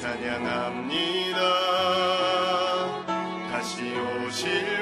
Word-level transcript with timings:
찬양합니다. 0.00 1.38
다시 3.52 3.92
오실 4.24 4.79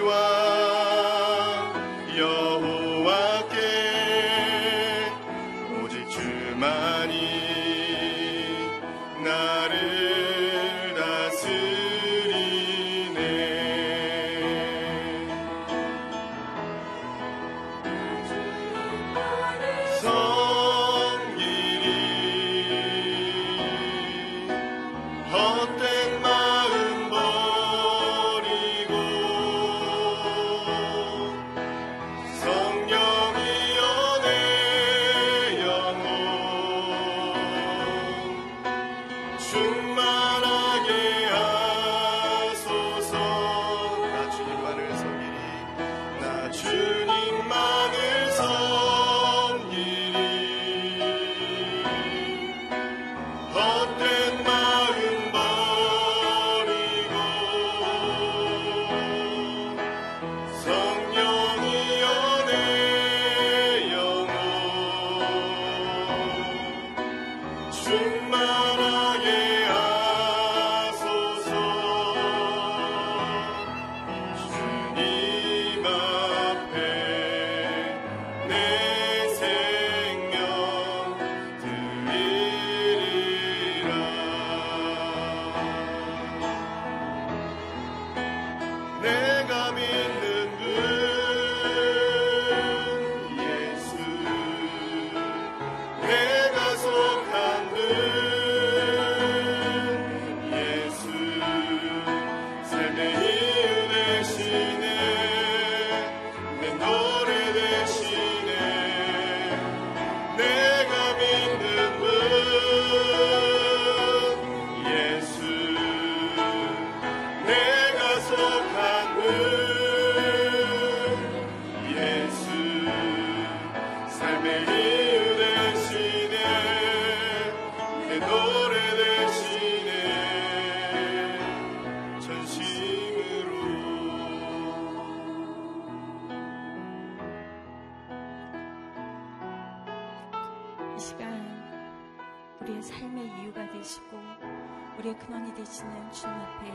주님 146.11 146.35
앞에 146.35 146.73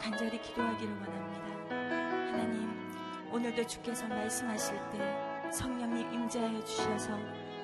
간절히 0.00 0.40
기도하기를 0.40 0.94
원합니다. 0.94 1.74
하나님, 2.30 2.70
오늘도 3.32 3.66
주께서 3.66 4.06
말씀하실 4.06 4.78
때 4.92 5.50
성령님 5.52 6.12
임재하여 6.12 6.64
주셔서 6.64 7.18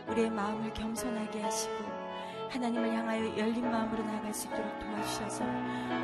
우리의 0.08 0.31
마음을 0.31 0.73
겸손하게 0.73 1.43
하시고 1.43 1.85
하나님을 2.50 2.93
향하여 2.93 3.38
열린 3.38 3.70
마음으로 3.70 4.03
나아갈 4.05 4.35
수 4.35 4.49
있도록 4.49 4.79
도와주셔서 4.81 5.44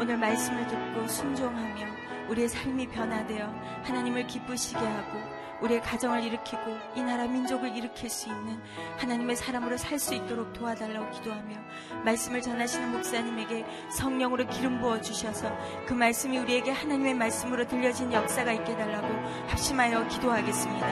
오늘 0.00 0.16
말씀을 0.18 0.66
듣고 0.66 1.06
순종하며 1.08 1.86
우리의 2.28 2.48
삶이 2.48 2.88
변화되어 2.88 3.46
하나님을 3.82 4.26
기쁘시게 4.26 4.78
하고 4.78 5.18
우리의 5.62 5.80
가정을 5.80 6.22
일으키고 6.24 6.76
이 6.96 7.02
나라 7.02 7.26
민족을 7.26 7.74
일으킬 7.76 8.10
수 8.10 8.28
있는 8.28 8.60
하나님의 8.98 9.36
사람으로 9.36 9.76
살 9.78 9.98
수 10.02 10.14
있도록 10.14 10.52
도와달라고 10.52 11.10
기도하며 11.10 11.56
말씀을 12.04 12.42
전하시는 12.42 12.90
목사님에게 12.90 13.64
성령으로 13.90 14.48
기름 14.48 14.80
부어 14.80 15.00
주셔서 15.00 15.56
그 15.86 15.94
말씀이 15.94 16.36
우리에게 16.38 16.72
하나님의 16.72 17.14
말씀으로 17.14 17.68
들려진 17.68 18.12
역사가 18.12 18.52
있게 18.52 18.72
해달라고 18.72 19.06
합심하여 19.46 20.08
기도하겠습니다. 20.08 20.86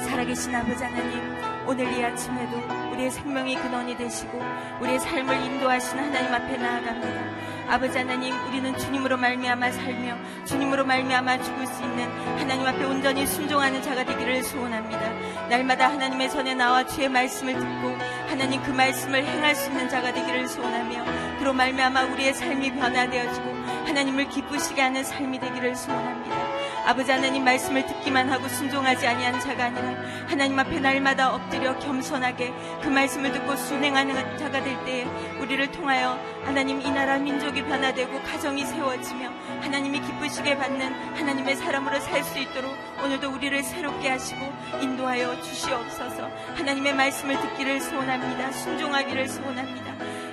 살아계신 0.00 0.52
아버지 0.54 0.82
하나님, 0.82 1.20
오늘 1.68 1.96
이 1.96 2.04
아침에도 2.04 2.56
우리의 2.92 3.10
생명의 3.12 3.54
근원이 3.54 3.96
되시고 3.96 4.40
우리의 4.80 4.98
삶을 4.98 5.36
인도하시는 5.36 6.04
하나님 6.04 6.34
앞에 6.34 6.56
나아갑니다. 6.56 7.53
아버지 7.68 7.98
하나님 7.98 8.34
우리는 8.48 8.76
주님으로 8.76 9.16
말미암아 9.16 9.72
살며 9.72 10.16
주님으로 10.44 10.84
말미암아 10.84 11.42
죽을 11.42 11.66
수 11.66 11.82
있는 11.82 12.10
하나님 12.38 12.66
앞에 12.66 12.84
온전히 12.84 13.26
순종하는 13.26 13.82
자가 13.82 14.04
되기를 14.04 14.42
소원합니다. 14.42 15.48
날마다 15.48 15.90
하나님의 15.90 16.30
전에 16.30 16.54
나와 16.54 16.86
주의 16.86 17.08
말씀을 17.08 17.54
듣고 17.54 17.96
하나님 18.28 18.62
그 18.62 18.70
말씀을 18.70 19.24
행할 19.24 19.54
수 19.54 19.70
있는 19.70 19.88
자가 19.88 20.12
되기를 20.12 20.48
소원하며 20.48 21.38
그로 21.38 21.52
말미암아 21.52 22.04
우리의 22.04 22.34
삶이 22.34 22.74
변화되어지고 22.74 23.54
하나님을 23.86 24.28
기쁘시게 24.28 24.80
하는 24.80 25.02
삶이 25.04 25.38
되기를 25.40 25.74
소원합니다. 25.74 26.43
아버지 26.84 27.10
하나님 27.10 27.44
말씀을 27.44 27.86
듣기만 27.86 28.28
하고 28.30 28.46
순종하지 28.48 29.06
아니한 29.06 29.40
자가 29.40 29.64
아니라 29.64 29.94
하나님 30.28 30.58
앞에 30.58 30.80
날마다 30.80 31.34
엎드려 31.34 31.78
겸손하게 31.78 32.52
그 32.82 32.88
말씀을 32.88 33.32
듣고 33.32 33.56
순행하는 33.56 34.36
자가 34.36 34.62
될 34.62 34.84
때에 34.84 35.04
우리를 35.40 35.72
통하여 35.72 36.18
하나님 36.44 36.80
이 36.82 36.90
나라 36.90 37.18
민족이 37.18 37.62
변화되고 37.64 38.22
가정이 38.22 38.66
세워지며 38.66 39.30
하나님이 39.62 40.00
기쁘시게 40.00 40.58
받는 40.58 40.92
하나님의 41.16 41.56
사람으로 41.56 42.00
살 42.00 42.24
수 42.24 42.38
있도록 42.38 42.74
오늘도 43.04 43.30
우리를 43.32 43.62
새롭게 43.62 44.08
하시고 44.08 44.50
인도하여 44.80 45.40
주시옵소서. 45.42 46.30
하나님의 46.56 46.94
말씀을 46.94 47.38
듣기를 47.38 47.80
소원합니다. 47.82 48.50
순종하기를 48.52 49.28
소원합니다. 49.28 49.92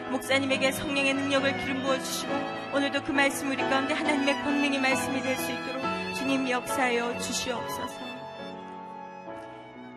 목사님에게 0.10 0.72
성령의 0.72 1.14
능력을 1.16 1.58
기름 1.58 1.84
부어 1.84 1.98
주시고 2.00 2.34
오늘도 2.74 3.04
그 3.04 3.12
말씀 3.12 3.50
우리 3.52 3.58
가운데 3.58 3.94
하나님의 3.94 4.42
권능이 4.44 4.80
말씀이 4.80 5.22
될 5.22 5.36
수 5.38 5.52
있도록 5.52 5.91
주님 6.22 6.48
역사하여 6.48 7.18
주시옵소서. 7.18 8.00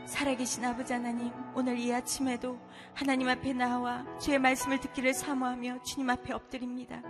살아계신 0.07 0.65
아버지 0.65 0.95
하나님, 0.95 1.31
오늘 1.55 1.79
이 1.79 1.93
아침에도 1.93 2.59
하나님 2.95 3.29
앞에 3.29 3.53
나와 3.53 4.05
주의 4.19 4.39
말씀을 4.39 4.81
듣기를 4.81 5.13
사모하며 5.13 5.83
주님 5.83 6.09
앞에 6.11 6.33
엎드립니다. 6.33 7.03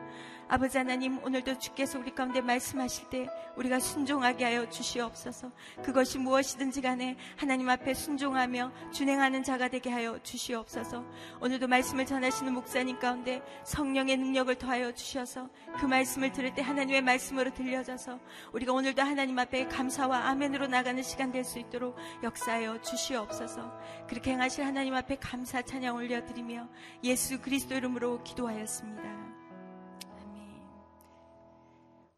아버지 0.47 0.77
하나님 0.77 1.23
오늘도 1.25 1.59
주께서 1.59 1.99
우리 1.99 2.15
가운데 2.15 2.43
말씀하실 2.43 3.09
때 3.09 3.27
우리가 3.57 3.79
순종하게 3.79 4.45
하여 4.45 4.69
주시옵소서. 4.69 5.53
그것이 5.83 6.19
무엇이든지 6.19 6.83
간에 6.83 7.17
하나님 7.37 7.71
앞에 7.71 7.95
순종하며 7.95 8.91
준행하는 8.93 9.43
자가 9.43 9.69
되게 9.69 9.91
하여 9.91 10.19
주시옵소서. 10.23 11.05
오늘도 11.41 11.67
말씀을 11.67 12.05
전하시는 12.05 12.53
목사님 12.53 12.99
가운데 12.99 13.41
성령의 13.65 14.19
능력을 14.19 14.55
더하여 14.57 14.93
주셔서 14.93 15.49
그 15.79 15.87
말씀을 15.87 16.33
들을 16.33 16.55
때 16.55 16.61
하나님의 16.61 17.03
말씀으로 17.03 17.55
들려져서 17.55 18.19
우리가 18.53 18.73
오늘도 18.73 19.01
하나님 19.01 19.39
앞에 19.39 19.69
감사와 19.69 20.29
아멘으로 20.29 20.67
나가는 20.67 21.03
시간 21.03 21.31
될 21.31 21.45
수 21.45 21.59
있도록 21.59 21.97
역사하여 22.23 22.81
주시옵소서. 22.81 23.71
그렇게 24.09 24.33
행하실 24.33 24.65
하나님 24.65 24.95
앞에 24.95 25.17
감사 25.17 25.54
찬양 25.63 25.97
올려드리며 25.97 26.69
예수 27.05 27.41
그리스도 27.41 27.75
이름으로 27.75 28.23
기도하였습니다. 28.25 29.35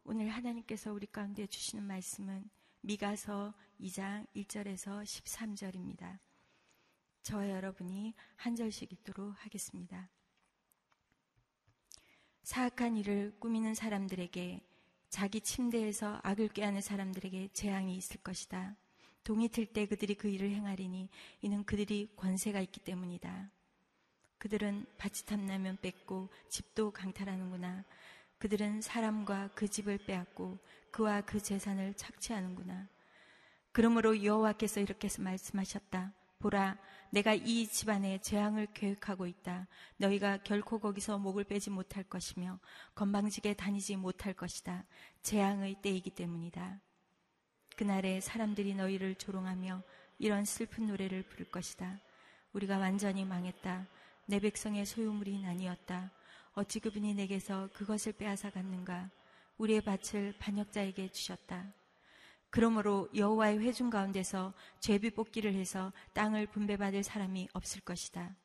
오늘 0.03 0.29
하나님께서 0.29 0.93
우리 0.93 1.05
가운데 1.05 1.45
주시는 1.45 1.83
말씀은 1.83 2.49
미가서 2.81 3.53
2장 3.81 4.25
1절에서 4.35 5.03
13절입니다. 5.03 6.19
저와 7.23 7.49
여러분이 7.49 8.13
한 8.37 8.55
절씩 8.55 8.93
읽도록 8.93 9.33
하겠습니다. 9.43 10.09
사악한 12.43 12.95
일을 12.95 13.35
꾸미는 13.39 13.75
사람들에게 13.75 14.61
자기 15.09 15.41
침대에서 15.41 16.21
악을 16.23 16.47
꾀하는 16.49 16.79
사람들에게 16.79 17.49
재앙이 17.49 17.97
있을 17.97 18.21
것이다. 18.21 18.77
동이 19.27 19.49
틀때 19.49 19.87
그들이 19.87 20.15
그 20.15 20.29
일을 20.29 20.51
행하리니 20.51 21.09
이는 21.41 21.65
그들이 21.65 22.13
권세가 22.15 22.61
있기 22.61 22.79
때문이다. 22.79 23.51
그들은 24.37 24.85
밭이 24.97 25.25
탐나면 25.25 25.79
뺏고 25.81 26.29
집도 26.47 26.91
강탈하는구나. 26.91 27.83
그들은 28.37 28.79
사람과 28.79 29.49
그 29.53 29.67
집을 29.67 29.97
빼앗고 29.97 30.57
그와 30.91 31.19
그 31.19 31.43
재산을 31.43 31.93
착취하는구나. 31.95 32.87
그러므로 33.73 34.23
여호와께서 34.23 34.79
이렇게 34.79 35.09
말씀하셨다. 35.19 36.13
보라, 36.39 36.77
내가 37.11 37.33
이 37.33 37.67
집안에 37.67 38.21
재앙을 38.21 38.67
계획하고 38.67 39.27
있다. 39.27 39.67
너희가 39.97 40.37
결코 40.37 40.79
거기서 40.79 41.17
목을 41.17 41.43
빼지 41.43 41.69
못할 41.69 42.05
것이며 42.05 42.61
건방지게 42.95 43.55
다니지 43.55 43.97
못할 43.97 44.33
것이다. 44.33 44.85
재앙의 45.21 45.81
때이기 45.81 46.11
때문이다. 46.11 46.79
그날에 47.77 48.19
사람들이 48.19 48.73
너희를 48.73 49.13
조롱하며 49.15 49.83
이런 50.17 50.45
슬픈 50.45 50.87
노래를 50.87 51.21
부를 51.21 51.45
것이다. 51.51 51.99
우리가 52.53 52.79
완전히 52.79 53.23
망했다. 53.23 53.85
내 54.25 54.39
백성의 54.39 54.83
소유물이 54.87 55.43
나뉘었다. 55.43 56.11
어찌 56.53 56.79
그분이 56.79 57.13
내게서 57.13 57.69
그것을 57.73 58.13
빼앗아 58.13 58.49
갔는가? 58.49 59.11
우리의 59.59 59.81
밭을 59.81 60.33
반역자에게 60.39 61.11
주셨다. 61.11 61.71
그러므로 62.49 63.09
여호와의 63.15 63.59
회중 63.59 63.91
가운데서 63.91 64.53
죄비 64.79 65.11
뽑기를 65.11 65.53
해서 65.53 65.93
땅을 66.13 66.47
분배받을 66.47 67.03
사람이 67.03 67.49
없을 67.53 67.81
것이다. 67.81 68.35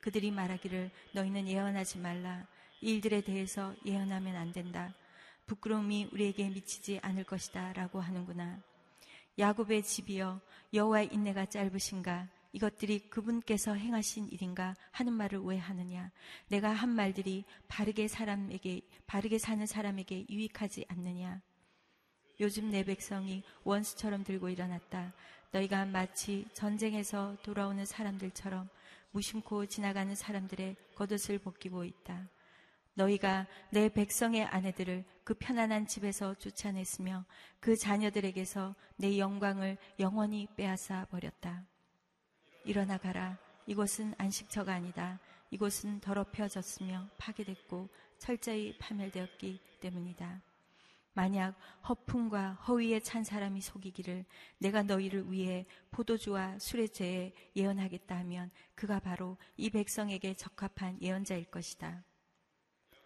그들이 0.00 0.30
말하기를 0.30 0.90
너희는 1.12 1.48
예언하지 1.48 1.98
말라. 1.98 2.46
이 2.80 2.94
일들에 2.94 3.20
대해서 3.20 3.74
예언하면 3.84 4.36
안 4.36 4.52
된다. 4.52 4.94
부끄러움이 5.48 6.10
우리에게 6.12 6.48
미치지 6.50 7.00
않을 7.02 7.24
것이다. 7.24 7.72
라고 7.72 8.00
하는구나. 8.00 8.62
야곱의 9.38 9.82
집이여 9.82 10.40
여호와의 10.74 11.08
인내가 11.12 11.46
짧으신가? 11.46 12.28
이것들이 12.52 13.10
그분께서 13.10 13.74
행하신 13.74 14.28
일인가 14.28 14.76
하는 14.90 15.12
말을 15.14 15.40
왜 15.40 15.58
하느냐? 15.58 16.10
내가 16.48 16.70
한 16.70 16.90
말들이 16.90 17.44
바르게 17.66 18.08
사람에게, 18.08 18.82
바르게 19.06 19.38
사는 19.38 19.64
사람에게 19.66 20.26
유익하지 20.28 20.86
않느냐? 20.88 21.40
요즘 22.40 22.70
내 22.70 22.84
백성이 22.84 23.42
원수처럼 23.64 24.24
들고 24.24 24.48
일어났다. 24.48 25.12
너희가 25.50 25.86
마치 25.86 26.46
전쟁에서 26.52 27.36
돌아오는 27.42 27.84
사람들처럼 27.84 28.68
무심코 29.12 29.66
지나가는 29.66 30.14
사람들의 30.14 30.76
겉옷을 30.94 31.38
벗기고 31.38 31.84
있다. 31.84 32.28
너희가 32.98 33.46
내 33.70 33.88
백성의 33.88 34.44
아내들을 34.44 35.04
그 35.22 35.34
편안한 35.34 35.86
집에서 35.86 36.34
쫓아냈으며 36.34 37.24
그 37.60 37.76
자녀들에게서 37.76 38.74
내 38.96 39.18
영광을 39.18 39.78
영원히 40.00 40.48
빼앗아 40.56 41.06
버렸다. 41.06 41.64
일어나 42.64 42.98
가라. 42.98 43.38
이곳은 43.66 44.14
안식처가 44.18 44.74
아니다. 44.74 45.20
이곳은 45.50 46.00
더럽혀졌으며 46.00 47.08
파괴됐고 47.18 47.88
철저히 48.18 48.76
파멸되었기 48.78 49.60
때문이다. 49.80 50.42
만약 51.12 51.54
허풍과 51.88 52.54
허위에 52.54 53.00
찬 53.00 53.22
사람이 53.22 53.60
속이기를 53.60 54.24
내가 54.58 54.82
너희를 54.82 55.30
위해 55.30 55.66
포도주와 55.90 56.58
술의 56.58 56.88
죄에 56.90 57.32
예언하겠다 57.54 58.16
하면 58.18 58.50
그가 58.74 58.98
바로 58.98 59.36
이 59.56 59.70
백성에게 59.70 60.34
적합한 60.34 61.00
예언자일 61.00 61.44
것이다. 61.46 62.04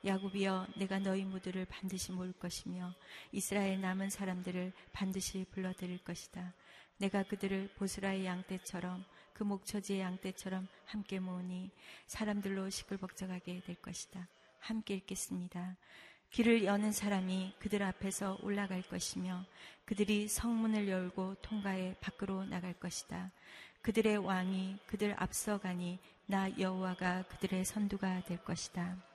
야곱이여 0.04 0.66
내가 0.76 0.98
너희 0.98 1.24
무드를 1.24 1.64
반드시 1.66 2.10
모을 2.12 2.32
것이며 2.32 2.92
이스라엘 3.30 3.80
남은 3.80 4.10
사람들을 4.10 4.72
반드시 4.92 5.46
불러들일 5.50 5.98
것이다. 5.98 6.54
내가 6.98 7.22
그들을 7.22 7.70
보스라의 7.76 8.26
양떼처럼 8.26 9.04
그 9.32 9.44
목처지의 9.44 10.00
양떼처럼 10.00 10.66
함께 10.86 11.20
모으니 11.20 11.70
사람들로 12.06 12.68
시끌벅적하게 12.70 13.60
될 13.60 13.76
것이다. 13.76 14.28
함께 14.58 14.94
읽겠습니다. 14.94 15.76
길을 16.30 16.64
여는 16.64 16.92
사람이 16.92 17.56
그들 17.58 17.82
앞에서 17.82 18.38
올라갈 18.42 18.82
것이며 18.82 19.44
그들이 19.84 20.28
성문을 20.28 20.88
열고 20.88 21.36
통과해 21.42 21.94
밖으로 22.00 22.44
나갈 22.44 22.72
것이다. 22.72 23.30
그들의 23.82 24.16
왕이 24.18 24.78
그들 24.86 25.14
앞서 25.18 25.58
가니 25.58 25.98
나 26.26 26.48
여호와가 26.58 27.24
그들의 27.24 27.64
선두가 27.64 28.22
될 28.24 28.38
것이다. 28.38 29.11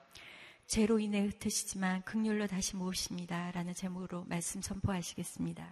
죄로 0.68 0.98
인해 0.98 1.22
흩으시지만 1.22 2.02
극률로 2.02 2.46
다시 2.46 2.76
모으십니다. 2.76 3.50
라는 3.52 3.72
제목으로 3.72 4.26
말씀 4.28 4.60
선포하시겠습니다. 4.60 5.66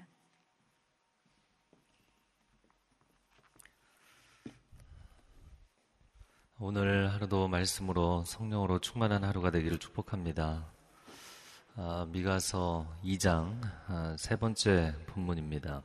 오늘 6.58 7.12
하루도 7.12 7.46
말씀으로 7.46 8.24
성령으로 8.24 8.78
충만한 8.78 9.22
하루가 9.22 9.50
되기를 9.50 9.78
축복합니다. 9.78 10.66
아, 11.74 12.06
미가서 12.08 12.86
2장 13.04 13.60
아, 13.88 14.16
세 14.18 14.36
번째 14.36 14.94
본문입니다. 15.08 15.82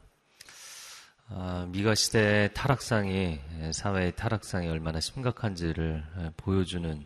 아, 1.28 1.68
미가 1.70 1.96
시대의 1.96 2.54
타락상이 2.54 3.42
사회의 3.74 4.16
타락상이 4.16 4.70
얼마나 4.70 5.02
심각한지를 5.02 6.02
보여주는 6.38 7.06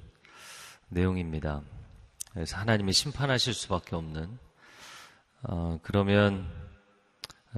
내용입니다. 0.89 1.63
그래서 2.35 2.57
하나님이 2.57 2.91
심판하실 2.91 3.53
수밖에 3.53 3.95
없는 3.95 4.37
어, 5.43 5.79
그러면 5.81 6.45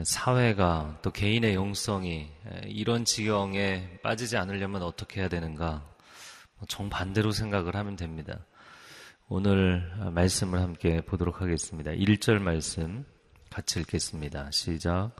사회가 0.03 0.99
또 1.01 1.11
개인의 1.11 1.55
영성이 1.55 2.29
이런 2.65 3.03
지경에 3.03 3.97
빠지지 4.03 4.37
않으려면 4.37 4.83
어떻게 4.83 5.21
해야 5.21 5.29
되는가? 5.29 5.83
뭐 6.59 6.67
정반대로 6.67 7.31
생각을 7.31 7.75
하면 7.75 7.95
됩니다. 7.95 8.37
오늘 9.29 9.81
말씀을 10.11 10.61
함께 10.61 11.01
보도록 11.01 11.41
하겠습니다. 11.41 11.89
1절 11.89 12.37
말씀 12.37 13.03
같이 13.49 13.79
읽겠습니다. 13.79 14.51
시작. 14.51 15.15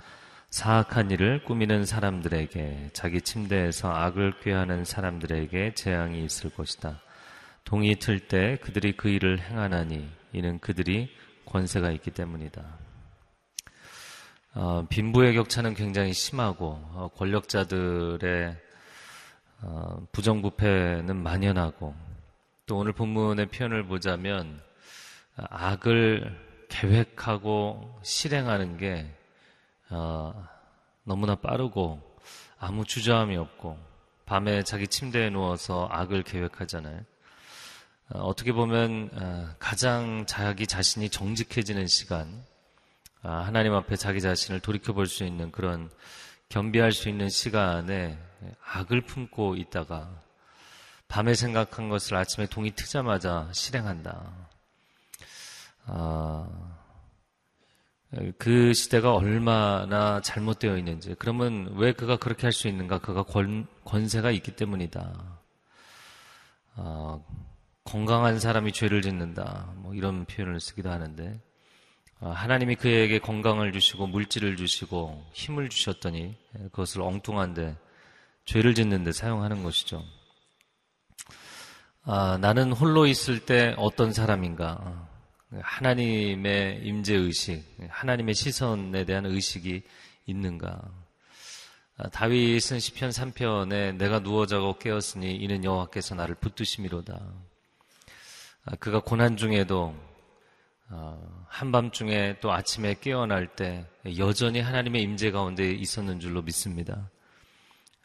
사악한 0.52 1.10
일을 1.10 1.44
꾸미는 1.46 1.84
사람들에게 1.84 2.92
자기 2.94 3.22
침대에서 3.22 3.92
악을 3.92 4.40
꾀하는 4.42 4.86
사람들에게 4.86 5.74
재앙이 5.74 6.24
있을 6.24 6.52
것이다. 6.52 7.02
동이 7.68 7.98
틀 7.98 8.26
때 8.30 8.58
그들이 8.62 8.96
그 8.96 9.10
일을 9.10 9.42
행하나니 9.42 10.10
이는 10.32 10.58
그들이 10.60 11.14
권세가 11.44 11.92
있기 11.92 12.12
때문이다. 12.12 12.64
어, 14.54 14.86
빈부의 14.88 15.34
격차는 15.34 15.74
굉장히 15.74 16.14
심하고 16.14 16.80
어, 16.94 17.10
권력자들의 17.18 18.56
어, 19.64 20.08
부정부패는 20.14 21.14
만연하고 21.18 21.94
또 22.68 22.78
오늘 22.78 22.94
본문의 22.94 23.48
표현을 23.48 23.86
보자면 23.86 24.62
악을 25.36 26.68
계획하고 26.70 28.00
실행하는 28.02 28.78
게 28.78 29.14
어, 29.90 30.48
너무나 31.04 31.36
빠르고 31.36 32.02
아무 32.60 32.86
주저함이 32.86 33.36
없고 33.36 33.78
밤에 34.26 34.64
자기 34.64 34.88
침대에 34.88 35.30
누워서 35.32 35.90
악을 35.92 36.24
계획하잖아요. 36.24 37.04
어, 38.10 38.20
어떻게 38.20 38.54
보면 38.54 39.10
어, 39.14 39.50
가장 39.60 40.26
자기 40.26 40.66
자신이 40.68 41.10
정직해지는 41.10 41.88
시간, 41.88 42.44
아, 43.22 43.40
하나님 43.40 43.74
앞에 43.74 43.96
자기 43.98 44.22
자신을 44.22 44.62
돌이켜볼 44.62 45.08
수 45.08 45.24
있는 45.26 45.52
그런 45.52 45.90
겸비할 46.50 46.92
수 46.94 47.10
있는 47.10 47.30
시간에 47.30 48.18
악을 48.64 49.02
품고 49.02 49.56
있다가 49.58 50.10
밤에 51.10 51.34
생각한 51.34 51.90
것을 51.90 52.16
아침에 52.16 52.48
동이 52.48 52.72
트자마자 52.72 53.50
실행한다. 53.54 54.32
아, 55.86 56.48
그 58.38 58.74
시대가 58.74 59.14
얼마나 59.16 60.22
잘못되어 60.22 60.78
있는지, 60.78 61.16
그러면 61.20 61.74
왜 61.76 61.92
그가 61.94 62.18
그렇게 62.18 62.44
할 62.44 62.54
수 62.54 62.68
있는가? 62.70 63.00
그가 63.00 63.24
권, 63.24 63.68
권세가 63.84 64.32
있기 64.32 64.56
때문이다. 64.56 65.40
아, 67.88 67.90
건강한 67.90 68.38
사람이 68.38 68.74
죄를 68.74 69.02
짓는다. 69.02 69.72
뭐 69.78 69.94
이런 69.94 70.26
표현을 70.26 70.60
쓰기도 70.60 70.92
하는데, 70.92 71.40
아, 72.20 72.30
하나님이 72.32 72.76
그에게 72.76 73.18
건강을 73.20 73.72
주시고 73.72 74.08
물질을 74.08 74.58
주시고 74.58 75.26
힘을 75.32 75.70
주셨더니 75.70 76.36
그것을 76.74 77.02
엉뚱한데 77.02 77.78
죄를 78.44 78.76
짓는데 78.76 79.14
사용하는 79.14 79.64
것이죠. 79.64 80.04
아, 82.04 82.38
나는 82.42 82.74
홀로 82.74 83.08
있을 83.08 83.46
때 83.46 83.74
어떤 83.78 84.12
사람인가? 84.12 85.08
하나님의 85.62 86.82
임재 86.84 87.16
의식, 87.16 87.64
하나님의 87.88 88.36
시선에 88.36 89.06
대한 89.06 89.26
의식이 89.26 89.84
있는가? 90.26 90.82
아, 91.98 92.10
다윗은 92.10 92.80
시편 92.80 93.12
3편에 93.12 93.96
내가 93.96 94.20
누워 94.20 94.46
자고 94.46 94.78
깨었으니 94.78 95.38
이는 95.38 95.64
여호와께서 95.64 96.16
나를 96.16 96.36
붙드심이로다. 96.36 97.57
아, 98.70 98.76
그가 98.76 99.00
고난 99.00 99.38
중에도 99.38 99.96
어, 100.90 101.46
한밤중에 101.48 102.40
또 102.42 102.52
아침에 102.52 102.96
깨어날 103.00 103.48
때 103.56 103.86
여전히 104.18 104.60
하나님의 104.60 105.02
임재 105.04 105.32
가운데 105.32 105.72
있었는 105.72 106.20
줄로 106.20 106.42
믿습니다. 106.42 107.10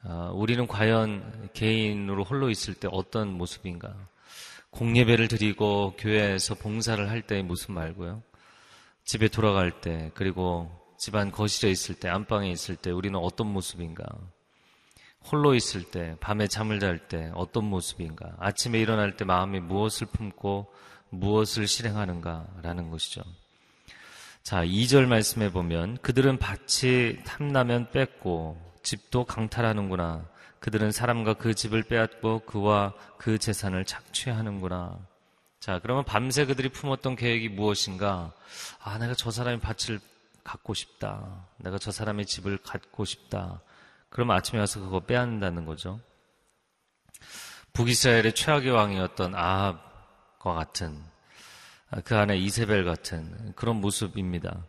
어, 0.04 0.31
우리는 0.33 0.69
과연 0.69 1.50
개인으로 1.52 2.23
홀로 2.23 2.49
있을 2.49 2.75
때 2.75 2.88
어떤 2.92 3.33
모습인가? 3.33 3.92
공예배를 4.71 5.26
드리고 5.26 5.95
교회에서 5.99 6.54
봉사를 6.54 7.11
할 7.11 7.23
때의 7.23 7.42
모습 7.42 7.73
말고요. 7.73 8.23
집에 9.04 9.26
돌아갈 9.26 9.81
때, 9.81 10.12
그리고 10.14 10.71
집안 10.97 11.33
거실에 11.33 11.73
있을 11.73 11.97
때, 11.97 12.09
안방에 12.09 12.49
있을 12.50 12.76
때 12.76 12.92
우리는 12.92 13.19
어떤 13.19 13.49
모습인가? 13.49 14.04
홀로 15.31 15.55
있을 15.55 15.85
때, 15.85 16.17
밤에 16.21 16.47
잠을 16.47 16.81
잘 16.81 17.09
때 17.09 17.31
어떤 17.35 17.64
모습인가? 17.64 18.35
아침에 18.38 18.81
일어날 18.81 19.17
때 19.17 19.25
마음이 19.25 19.61
무엇을 19.61 20.09
품고 20.09 20.73
무엇을 21.11 21.67
실행하는가라는 21.67 22.91
것이죠. 22.91 23.23
자, 24.43 24.64
2절 24.64 25.07
말씀해 25.07 25.52
보면 25.52 25.99
그들은 25.99 26.38
밭이 26.38 27.23
탐나면 27.25 27.91
뺏고 27.93 28.61
집도 28.83 29.25
강탈하는구나. 29.25 30.25
그들은 30.59 30.93
사람과 30.93 31.35
그 31.35 31.55
집을 31.55 31.85
빼앗고 31.85 32.41
그와 32.41 32.95
그 33.19 33.38
재산을 33.38 33.85
착취하는구나. 33.85 34.99
자, 35.61 35.79
그러면 35.81 36.05
밤새 36.05 36.45
그들이 36.45 36.71
품었던 36.71 37.14
계획이 37.14 37.49
무엇인가? 37.50 38.33
아, 38.83 38.99
내가 38.99 39.14
저 39.14 39.31
사람의 39.31 39.61
밭을 39.61 40.00
갖고 40.43 40.75
싶다. 40.75 41.47
내가 41.59 41.79
저 41.79 41.93
사람의 41.93 42.26
집을 42.26 42.59
갖고 42.59 43.05
싶다. 43.05 43.61
그러면 44.12 44.37
아침에 44.37 44.61
와서 44.61 44.78
그거 44.78 45.00
빼앗는다는 45.00 45.64
거죠. 45.64 45.99
북이스라엘의 47.73 48.35
최악의 48.35 48.71
왕이었던 48.71 49.35
아합 49.35 50.38
과 50.38 50.54
같은 50.54 50.99
아, 51.90 52.00
그 52.00 52.16
안에 52.16 52.37
이세벨 52.37 52.85
같은 52.85 53.52
그런 53.54 53.76
모습입니다. 53.81 54.66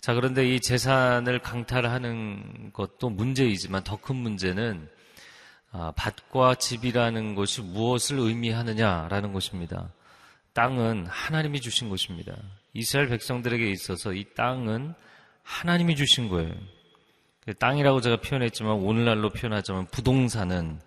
자, 0.00 0.14
그런데 0.14 0.52
이 0.52 0.60
재산을 0.60 1.38
강탈하는 1.38 2.72
것도 2.72 3.08
문제이지만 3.08 3.84
더 3.84 3.96
큰 3.96 4.16
문제는 4.16 4.90
아, 5.70 5.92
밭과 5.96 6.56
집이라는 6.56 7.34
것이 7.34 7.62
무엇을 7.62 8.18
의미하느냐라는 8.18 9.32
것입니다. 9.32 9.90
땅은 10.52 11.06
하나님이 11.06 11.60
주신 11.60 11.88
것입니다. 11.88 12.36
이스라엘 12.74 13.08
백성들에게 13.08 13.70
있어서 13.70 14.12
이 14.12 14.24
땅은 14.34 14.92
하나님이 15.44 15.96
주신 15.96 16.28
거예요. 16.28 16.52
땅이라고 17.58 18.00
제가 18.00 18.16
표현했지만 18.20 18.74
오늘날로 18.74 19.30
표현하자면 19.30 19.86
부동산은 19.86 20.80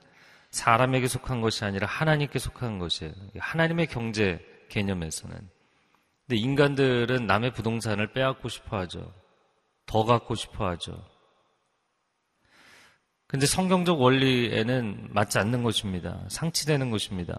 사람에게 0.51 1.07
속한 1.07 1.41
것이 1.41 1.65
아니라 1.65 1.85
하나님께 1.87 2.39
속한 2.39 2.79
것이에요. 2.79 3.13
하나님의 3.37 3.87
경제 3.87 4.39
개념에서는. 4.69 5.35
근데 5.35 6.41
인간들은 6.41 7.27
남의 7.27 7.51
부동산을 7.51 8.13
빼앗고 8.13 8.47
싶어 8.47 8.77
하죠. 8.79 9.13
더 9.85 10.05
갖고 10.05 10.33
싶어 10.33 10.67
하죠. 10.69 11.03
근데 13.27 13.45
성경적 13.45 13.99
원리에는 13.99 15.09
맞지 15.11 15.37
않는 15.39 15.61
것입니다. 15.63 16.23
상치되는 16.29 16.89
것입니다. 16.89 17.37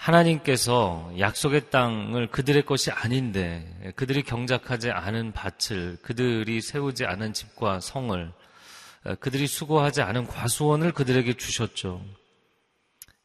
하나님께서 0.00 1.12
약속의 1.18 1.68
땅을 1.70 2.28
그들의 2.28 2.64
것이 2.64 2.90
아닌데 2.90 3.92
그들이 3.96 4.22
경작하지 4.22 4.90
않은 4.90 5.32
밭을 5.32 5.98
그들이 6.00 6.62
세우지 6.62 7.04
않은 7.04 7.34
집과 7.34 7.80
성을 7.80 8.32
어, 9.04 9.14
그들이 9.16 9.46
수고하지 9.46 10.02
않은 10.02 10.26
과수원을 10.26 10.92
그들에게 10.92 11.34
주셨죠. 11.34 12.02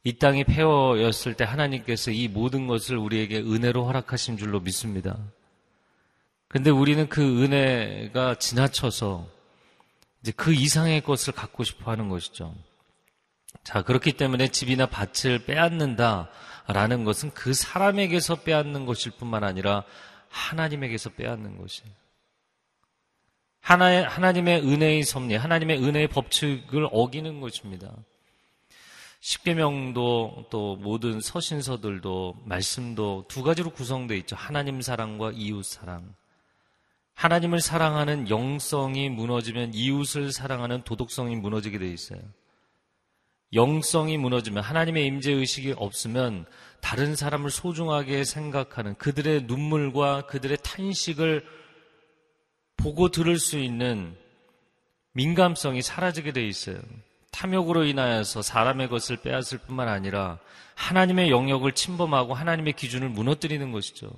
이 0.04 0.18
땅이 0.18 0.44
폐허였을 0.44 1.34
때 1.34 1.44
하나님께서 1.44 2.10
이 2.10 2.28
모든 2.28 2.66
것을 2.66 2.96
우리에게 2.96 3.38
은혜로 3.38 3.86
허락하신 3.86 4.36
줄로 4.36 4.60
믿습니다. 4.60 5.18
근데 6.48 6.70
우리는 6.70 7.08
그 7.08 7.42
은혜가 7.42 8.36
지나쳐서 8.36 9.28
이제 10.22 10.32
그 10.36 10.52
이상의 10.52 11.00
것을 11.00 11.32
갖고 11.32 11.64
싶어 11.64 11.90
하는 11.90 12.08
것이죠. 12.08 12.54
자, 13.64 13.82
그렇기 13.82 14.12
때문에 14.12 14.48
집이나 14.48 14.86
밭을 14.86 15.44
빼앗는다 15.44 16.30
라는 16.68 17.04
것은 17.04 17.30
그 17.30 17.54
사람에게서 17.54 18.42
빼앗는 18.42 18.86
것일 18.86 19.12
뿐만 19.12 19.44
아니라 19.44 19.84
하나님에게서 20.28 21.10
빼앗는 21.10 21.58
것이에요. 21.58 21.92
하나의, 23.60 24.04
하나님의 24.04 24.60
은혜의 24.60 25.02
섭리, 25.02 25.34
하나님의 25.34 25.82
은혜의 25.82 26.08
법칙을 26.08 26.88
어기는 26.92 27.40
것입니다. 27.40 27.92
십계명도 29.20 30.46
또 30.50 30.76
모든 30.76 31.20
서신서들도 31.20 32.42
말씀도 32.44 33.24
두 33.26 33.42
가지로 33.42 33.70
구성되어 33.70 34.16
있죠. 34.18 34.36
하나님 34.36 34.80
사랑과 34.80 35.32
이웃 35.34 35.64
사랑. 35.64 36.14
하나님을 37.14 37.60
사랑하는 37.60 38.28
영성이 38.28 39.08
무너지면 39.08 39.72
이웃을 39.74 40.30
사랑하는 40.30 40.82
도덕성이 40.82 41.34
무너지게 41.34 41.78
되어 41.78 41.88
있어요. 41.88 42.20
영성이 43.56 44.16
무너지면 44.16 44.62
하나님의 44.62 45.06
임재 45.06 45.32
의식이 45.32 45.74
없으면 45.76 46.46
다른 46.80 47.16
사람을 47.16 47.50
소중하게 47.50 48.22
생각하는 48.22 48.94
그들의 48.94 49.42
눈물과 49.44 50.26
그들의 50.26 50.58
탄식을 50.62 51.44
보고 52.76 53.10
들을 53.10 53.38
수 53.38 53.58
있는 53.58 54.16
민감성이 55.12 55.82
사라지게 55.82 56.32
돼 56.32 56.46
있어요. 56.46 56.78
탐욕으로 57.32 57.84
인하여서 57.84 58.42
사람의 58.42 58.88
것을 58.88 59.16
빼앗을 59.16 59.58
뿐만 59.58 59.88
아니라 59.88 60.38
하나님의 60.74 61.30
영역을 61.30 61.72
침범하고 61.72 62.34
하나님의 62.34 62.74
기준을 62.74 63.08
무너뜨리는 63.08 63.72
것이죠. 63.72 64.10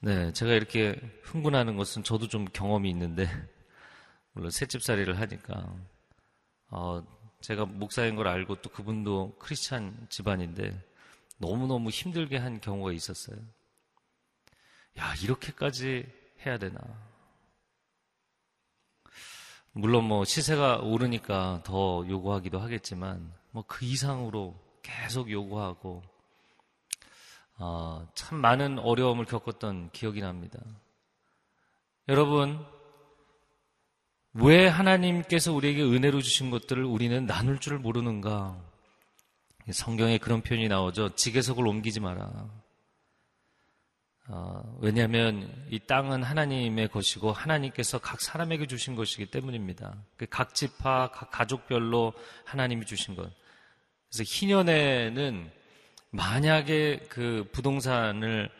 네, 0.00 0.32
제가 0.32 0.52
이렇게 0.52 0.98
흥분하는 1.22 1.76
것은 1.76 2.04
저도 2.04 2.26
좀 2.26 2.46
경험이 2.52 2.90
있는데, 2.90 3.28
물론 4.32 4.50
새집살이를 4.50 5.20
하니까, 5.20 5.74
어, 6.70 7.04
제가 7.40 7.64
목사인 7.66 8.16
걸 8.16 8.28
알고 8.28 8.62
또 8.62 8.70
그분도 8.70 9.36
크리스찬 9.38 10.06
집안인데, 10.08 10.78
너무너무 11.38 11.90
힘들게 11.90 12.36
한 12.36 12.60
경우가 12.60 12.92
있었어요. 12.92 13.38
야, 14.98 15.14
이렇게까지 15.22 16.06
해야 16.44 16.58
되나. 16.58 16.80
물론 19.72 20.04
뭐 20.04 20.24
시세가 20.24 20.78
오르니까 20.78 21.62
더 21.64 22.04
요구하기도 22.08 22.58
하겠지만, 22.58 23.32
뭐 23.52 23.64
그 23.66 23.84
이상으로 23.84 24.54
계속 24.82 25.30
요구하고, 25.30 26.02
어, 27.58 28.08
참 28.14 28.38
많은 28.38 28.78
어려움을 28.78 29.26
겪었던 29.26 29.90
기억이 29.92 30.20
납니다. 30.20 30.60
여러분, 32.08 32.64
왜 34.32 34.68
하나님께서 34.68 35.52
우리에게 35.52 35.82
은혜로 35.82 36.22
주신 36.22 36.50
것들을 36.50 36.84
우리는 36.84 37.26
나눌 37.26 37.58
줄 37.58 37.78
모르는가? 37.78 38.56
성경에 39.72 40.18
그런 40.18 40.40
표현이 40.42 40.68
나오죠. 40.68 41.14
지게석을 41.16 41.66
옮기지 41.66 42.00
마라. 42.00 42.48
어, 44.28 44.78
왜냐하면 44.80 45.52
이 45.70 45.80
땅은 45.80 46.22
하나님의 46.22 46.88
것이고 46.88 47.32
하나님께서 47.32 47.98
각 47.98 48.20
사람에게 48.20 48.66
주신 48.66 48.94
것이기 48.94 49.26
때문입니다. 49.26 49.96
그각 50.16 50.54
지파, 50.54 51.10
각 51.12 51.30
가족별로 51.32 52.12
하나님이 52.44 52.86
주신 52.86 53.16
것. 53.16 53.28
그래서 54.08 54.24
희년에는 54.24 55.50
만약에 56.10 57.06
그 57.08 57.48
부동산을 57.50 58.50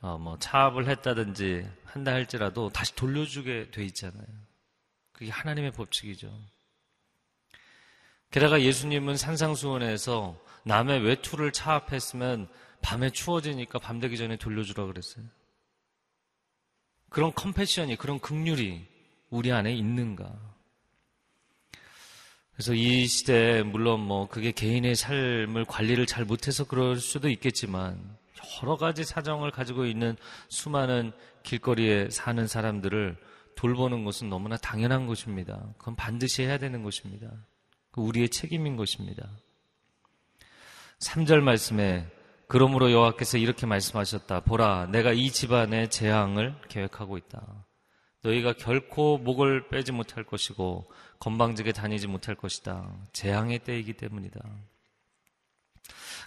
어, 0.00 0.18
뭐 0.18 0.38
차압을 0.38 0.88
했다든지 0.88 1.68
한다 1.84 2.12
할지라도 2.12 2.68
다시 2.68 2.94
돌려주게 2.94 3.72
돼 3.72 3.84
있잖아요. 3.86 4.45
그게 5.16 5.30
하나님의 5.30 5.72
법칙이죠. 5.72 6.30
게다가 8.30 8.60
예수님은 8.60 9.16
산상수원에서 9.16 10.38
남의 10.64 11.00
외투를 11.00 11.52
차압했으면 11.52 12.48
밤에 12.82 13.08
추워지니까 13.08 13.78
밤 13.78 13.98
되기 13.98 14.18
전에 14.18 14.36
돌려주라 14.36 14.84
그랬어요. 14.84 15.24
그런 17.08 17.32
컴패션이, 17.32 17.96
그런 17.96 18.20
극률이 18.20 18.86
우리 19.30 19.52
안에 19.52 19.72
있는가? 19.72 20.30
그래서 22.52 22.74
이 22.74 23.06
시대에 23.06 23.62
물론 23.62 24.00
뭐 24.00 24.28
그게 24.28 24.52
개인의 24.52 24.96
삶을 24.96 25.64
관리를 25.64 26.04
잘 26.04 26.26
못해서 26.26 26.64
그럴 26.64 26.96
수도 26.96 27.30
있겠지만 27.30 28.18
여러 28.62 28.76
가지 28.76 29.02
사정을 29.02 29.50
가지고 29.50 29.86
있는 29.86 30.16
수많은 30.48 31.12
길거리에 31.42 32.10
사는 32.10 32.46
사람들을 32.46 33.16
돌보는 33.56 34.04
것은 34.04 34.28
너무나 34.28 34.56
당연한 34.56 35.06
것입니다. 35.06 35.60
그건 35.78 35.96
반드시 35.96 36.42
해야 36.42 36.58
되는 36.58 36.82
것입니다. 36.82 37.30
그 37.90 38.00
우리의 38.00 38.28
책임인 38.28 38.76
것입니다. 38.76 39.28
3절 41.00 41.40
말씀에 41.40 42.06
그러므로 42.48 42.92
여호와께서 42.92 43.38
이렇게 43.38 43.66
말씀하셨다. 43.66 44.40
보라, 44.40 44.86
내가 44.92 45.12
이 45.12 45.30
집안의 45.30 45.90
재앙을 45.90 46.54
계획하고 46.68 47.18
있다. 47.18 47.42
너희가 48.22 48.52
결코 48.54 49.18
목을 49.18 49.68
빼지 49.68 49.92
못할 49.92 50.24
것이고 50.24 50.90
건방지게 51.18 51.72
다니지 51.72 52.06
못할 52.06 52.34
것이다. 52.34 52.88
재앙의 53.12 53.60
때이기 53.60 53.94
때문이다. 53.94 54.40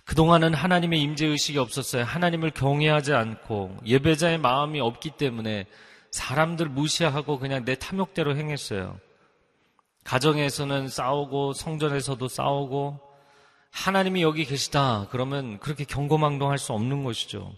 그동안은 0.06 0.54
하나님의 0.54 1.02
임재 1.02 1.28
의식이 1.28 1.58
없었어요. 1.58 2.04
하나님을 2.04 2.52
경외하지 2.52 3.14
않고 3.14 3.78
예배자의 3.86 4.40
마음이 4.40 4.80
없기 4.80 5.12
때문에 5.12 5.68
사람들 6.12 6.68
무시하고 6.70 7.40
그냥 7.40 7.66
내 7.66 7.76
탐욕대로 7.76 8.36
행했어요. 8.36 9.00
가정에서는 10.04 10.88
싸우고 10.88 11.54
성전에서도 11.54 12.28
싸우고 12.28 13.00
하나님이 13.72 14.22
여기 14.22 14.46
계시다. 14.46 15.08
그러면 15.12 15.60
그렇게 15.60 15.84
경고망동할 15.84 16.58
수 16.58 16.74
없는 16.74 17.04
것이죠. 17.04 17.54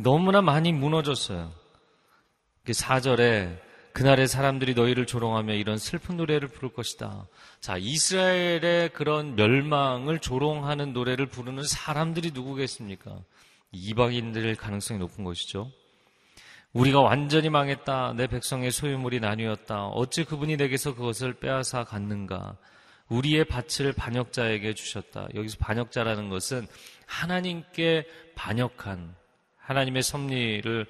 너무나 0.00 0.40
많이 0.40 0.72
무너졌어요. 0.72 1.52
4절에 2.64 3.58
그날의 3.92 4.26
사람들이 4.26 4.74
너희를 4.74 5.06
조롱하며 5.06 5.54
이런 5.54 5.76
슬픈 5.76 6.16
노래를 6.16 6.48
부를 6.48 6.72
것이다. 6.72 7.26
자, 7.60 7.76
이스라엘의 7.76 8.90
그런 8.94 9.36
멸망을 9.36 10.18
조롱하는 10.18 10.92
노래를 10.92 11.26
부르는 11.26 11.64
사람들이 11.64 12.30
누구겠습니까? 12.32 13.18
이방인들일 13.72 14.56
가능성이 14.56 14.98
높은 14.98 15.24
것이죠. 15.24 15.70
우리가 16.72 17.00
완전히 17.00 17.50
망했다. 17.50 18.14
내 18.16 18.26
백성의 18.26 18.70
소유물이 18.70 19.20
나뉘었다. 19.20 19.88
어찌 19.88 20.24
그분이 20.24 20.56
내게서 20.56 20.94
그것을 20.94 21.34
빼앗아 21.34 21.84
갔는가? 21.84 22.56
우리의 23.08 23.44
밭을 23.44 23.92
반역자에게 23.92 24.74
주셨다. 24.74 25.28
여기서 25.34 25.58
반역자라는 25.58 26.30
것은 26.30 26.66
하나님께 27.06 28.06
반역한 28.34 29.14
하나님의 29.58 30.02
섭리를 30.02 30.86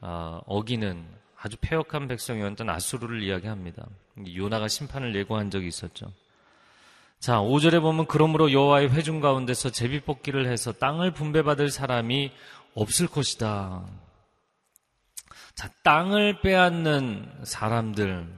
어, 0.00 0.40
어기는 0.46 1.04
아주 1.36 1.56
폐역한 1.60 2.08
백성이었던 2.08 2.68
아수르를 2.68 3.22
이야기합니다. 3.22 3.86
요나가 4.34 4.66
심판을 4.66 5.14
예고한 5.14 5.50
적이 5.50 5.68
있었죠. 5.68 6.12
자, 7.20 7.38
5절에 7.38 7.80
보면 7.80 8.06
그러므로 8.06 8.52
여호와의 8.52 8.90
회중 8.90 9.20
가운데서 9.20 9.70
제비 9.70 10.00
뽑기를 10.00 10.46
해서 10.46 10.72
땅을 10.72 11.12
분배받을 11.12 11.70
사람이 11.70 12.32
없을 12.74 13.08
것이다. 13.08 13.84
자, 15.58 15.68
땅을 15.82 16.40
빼앗는 16.40 17.40
사람들, 17.42 18.28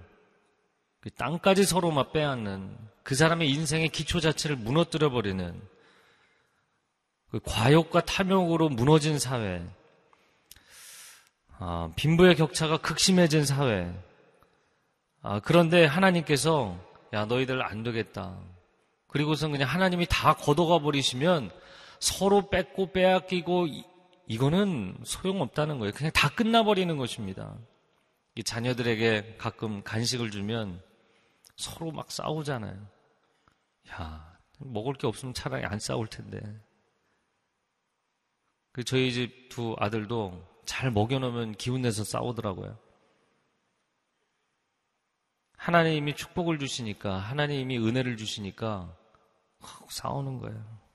그 1.01 1.11
땅까지 1.11 1.65
서로 1.65 1.91
막 1.91 2.15
빼앗는 2.15 2.75
그 3.03 3.15
사람의 3.15 3.51
인생의 3.51 3.91
기초 3.91 4.21
자체를 4.21 4.57
무너뜨려 4.57 5.11
버리는 5.11 5.61
그 7.31 7.39
과욕과 7.45 8.07
탐욕으로 8.07 8.71
무너진 8.71 9.19
사회, 9.19 9.63
아, 11.59 11.93
빈부의 11.95 12.37
격차가 12.37 12.79
극심해진 12.79 13.45
사회. 13.45 13.93
아, 15.21 15.41
그런데 15.41 15.85
하나님께서 15.85 16.79
야 17.13 17.27
너희들 17.27 17.63
안 17.63 17.83
되겠다. 17.83 18.39
그리고선 19.09 19.53
그냥 19.53 19.69
하나님이 19.69 20.07
다 20.09 20.33
걷어가 20.33 20.79
버리시면 20.79 21.51
서로 21.99 22.49
뺏고 22.49 22.93
빼앗기고 22.93 23.67
이, 24.31 24.35
이거는 24.35 24.97
소용없다는 25.05 25.79
거예요. 25.79 25.93
그냥 25.93 26.13
다 26.13 26.29
끝나버리는 26.29 26.97
것입니다. 26.97 27.59
이 28.37 28.45
자녀들에게 28.45 29.37
가끔 29.39 29.83
간식을 29.83 30.31
주면 30.31 30.83
서로 31.57 31.91
막 31.91 32.11
싸우잖아요. 32.11 32.87
야, 33.93 34.39
먹을 34.59 34.95
게 34.95 35.07
없으면 35.07 35.35
차라리 35.35 35.65
안 35.65 35.79
싸울 35.79 36.07
텐데. 36.07 36.41
그 38.73 38.85
저희 38.85 39.13
집 39.13 39.49
두 39.51 39.75
아들도 39.79 40.49
잘 40.65 40.93
먹여놓으면 40.93 41.57
기운내서 41.57 42.05
싸우더라고요. 42.05 42.79
하나님이 45.57 46.15
축복을 46.15 46.59
주시니까, 46.59 47.19
하나님이 47.19 47.79
은혜를 47.79 48.17
주시니까 48.17 48.97
싸우는 49.91 50.39
거예요. 50.39 50.90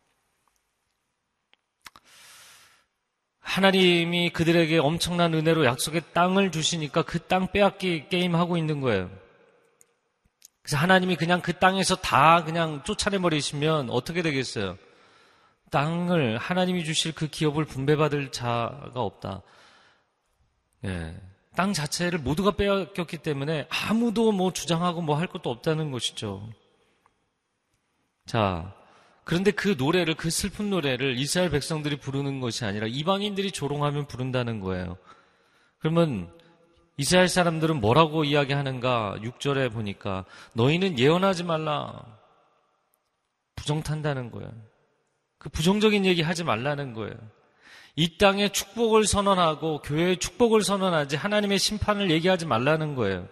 하나님이 3.55 4.31
그들에게 4.31 4.77
엄청난 4.79 5.33
은혜로 5.33 5.63
약속의 5.63 6.01
땅을 6.11 6.51
주시니까 6.51 7.03
그 7.03 7.19
땅 7.25 7.53
빼앗기 7.53 8.09
게임 8.09 8.35
하고 8.35 8.57
있는 8.57 8.81
거예요. 8.81 9.09
그래서 10.61 10.75
하나님이 10.75 11.15
그냥 11.15 11.41
그 11.41 11.53
땅에서 11.53 11.95
다 11.95 12.43
그냥 12.43 12.83
쫓아내버리시면 12.83 13.91
어떻게 13.91 14.21
되겠어요? 14.23 14.77
땅을 15.71 16.37
하나님이 16.37 16.83
주실 16.83 17.13
그 17.13 17.27
기업을 17.27 17.63
분배받을 17.63 18.33
자가 18.33 18.91
없다. 18.95 19.41
예, 20.83 21.15
땅 21.55 21.71
자체를 21.71 22.19
모두가 22.19 22.51
빼앗겼기 22.51 23.19
때문에 23.19 23.67
아무도 23.69 24.33
뭐 24.33 24.51
주장하고 24.51 25.01
뭐 25.01 25.15
할 25.17 25.27
것도 25.27 25.49
없다는 25.49 25.91
것이죠. 25.91 26.49
자, 28.25 28.75
그런데 29.25 29.51
그 29.51 29.75
노래를, 29.77 30.13
그 30.13 30.29
슬픈 30.29 30.69
노래를 30.69 31.17
이스라엘 31.17 31.49
백성들이 31.49 31.97
부르는 31.97 32.39
것이 32.39 32.63
아니라 32.63 32.87
이방인들이 32.87 33.51
조롱하면 33.51 34.07
부른다는 34.07 34.59
거예요. 34.59 34.97
그러면 35.79 36.31
이스라엘 36.97 37.27
사람들은 37.27 37.81
뭐라고 37.81 38.23
이야기하는가? 38.23 39.17
6절에 39.21 39.73
보니까 39.73 40.25
너희는 40.53 40.99
예언하지 40.99 41.43
말라. 41.43 42.05
부정 43.55 43.81
탄다는 43.81 44.29
거예요. 44.29 44.51
그 45.39 45.49
부정적인 45.49 46.05
얘기 46.05 46.21
하지 46.21 46.43
말라는 46.43 46.93
거예요. 46.93 47.15
이 47.95 48.17
땅에 48.17 48.49
축복을 48.49 49.05
선언하고 49.05 49.81
교회의 49.81 50.17
축복을 50.17 50.61
선언하지 50.61 51.15
하나님의 51.15 51.57
심판을 51.57 52.11
얘기하지 52.11 52.45
말라는 52.45 52.93
거예요. 52.93 53.27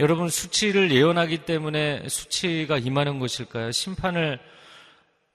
여러분 0.00 0.28
수치를 0.28 0.92
예언하기 0.92 1.38
때문에 1.38 2.08
수치가 2.08 2.78
임하는 2.78 3.18
것일까요? 3.18 3.72
심판을 3.72 4.38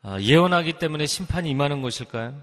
아, 0.01 0.19
예언하기 0.21 0.73
때문에 0.79 1.05
심판이 1.05 1.49
임하는 1.49 1.81
것일까요? 1.81 2.41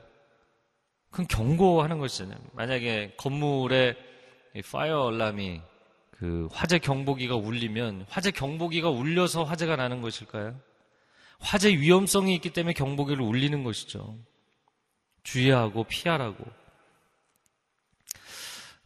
그건 1.11 1.27
경고하는 1.29 1.99
것이잖아요. 1.99 2.39
만약에 2.53 3.15
건물에 3.17 3.97
파이어 4.71 5.09
알람이 5.09 5.63
그 6.11 6.49
화재 6.53 6.79
경보기가 6.79 7.37
울리면 7.37 8.05
화재 8.11 8.31
경보기가 8.31 8.91
울려서 8.91 9.45
화재가 9.45 9.77
나는 9.77 10.03
것일까요? 10.03 10.61
화재 11.39 11.71
위험성이 11.71 12.35
있기 12.35 12.51
때문에 12.51 12.75
경보기를 12.75 13.23
울리는 13.25 13.65
것이죠. 13.65 14.19
주의하고 15.23 15.85
피하라고. 15.85 16.45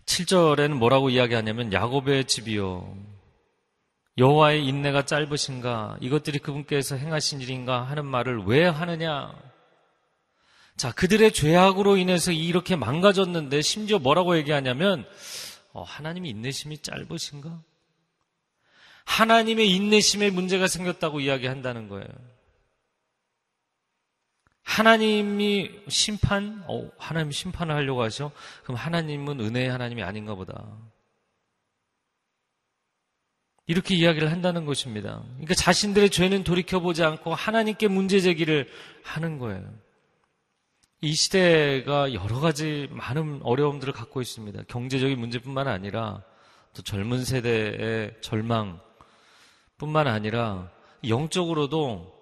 7절에는 0.07 0.75
뭐라고 0.75 1.11
이야기하냐면 1.11 1.73
야곱의 1.73 2.27
집이요 2.27 3.14
여호와의 4.17 4.67
인내가 4.67 5.05
짧으신가 5.05 5.99
이것들이 6.01 6.39
그분께서 6.39 6.97
행하신 6.97 7.41
일인가 7.41 7.83
하는 7.83 8.07
말을 8.07 8.45
왜 8.47 8.65
하느냐 8.65 9.35
자 10.77 10.93
그들의 10.93 11.33
죄악으로 11.33 11.97
인해서 11.97 12.33
이렇게 12.33 12.77
망가졌는데 12.77 13.63
심지어 13.63 13.99
뭐라고 13.99 14.37
얘기하냐면 14.37 15.07
어, 15.73 15.83
하나님이 15.83 16.31
인내심이 16.31 16.79
짧으신가 16.79 17.61
하나님의 19.05 19.71
인내심에 19.71 20.31
문제가 20.31 20.69
생겼다고 20.69 21.21
이야기한다는 21.21 21.89
거예요 21.89 22.09
하나님이 24.65 25.83
심판, 25.89 26.65
어, 26.67 26.91
하나님 26.97 27.31
심판을 27.31 27.75
하려고 27.75 28.03
하죠? 28.03 28.33
그럼 28.65 28.77
하나님은 28.77 29.39
은혜의 29.39 29.69
하나님이 29.71 30.03
아닌가 30.03 30.35
보다. 30.35 30.65
이렇게 33.67 33.95
이야기를 33.95 34.31
한다는 34.31 34.67
것입니다. 34.67 35.23
그러니까 35.35 35.55
자신들의 35.55 36.11
죄는 36.11 36.45
돌이켜보지 36.45 37.03
않고 37.03 37.35
하나님께 37.35 37.89
문제 37.89 38.21
제기를 38.21 38.69
하는 39.03 39.39
거예요. 39.39 39.65
이 41.01 41.13
시대가 41.15 42.13
여러 42.15 42.41
가지 42.41 42.89
많은 42.91 43.41
어려움들을 43.43 43.93
갖고 43.93 44.21
있습니다. 44.21 44.63
경제적인 44.69 45.19
문제뿐만 45.19 45.69
아니라 45.69 46.23
또 46.75 46.83
젊은 46.83 47.25
세대의 47.25 48.17
절망 48.21 48.81
뿐만 49.79 50.09
아니라 50.09 50.71
영적으로도 51.07 52.15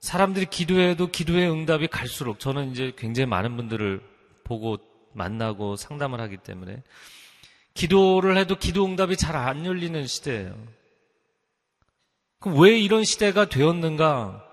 사람들이 0.00 0.46
기도해도 0.46 1.08
기도의 1.08 1.50
응답이 1.50 1.88
갈수록 1.88 2.40
저는 2.40 2.72
이제 2.72 2.92
굉장히 2.96 3.26
많은 3.26 3.56
분들을 3.56 4.00
보고 4.44 4.78
만나고 5.12 5.76
상담을 5.76 6.20
하기 6.20 6.38
때문에 6.38 6.82
기도를 7.74 8.36
해도 8.36 8.56
기도 8.56 8.84
응답이 8.84 9.16
잘 9.16 9.36
안 9.36 9.64
열리는 9.66 10.06
시대예요. 10.06 10.54
그럼 12.40 12.60
왜 12.60 12.78
이런 12.78 13.04
시대가 13.04 13.48
되었는가? 13.48 14.44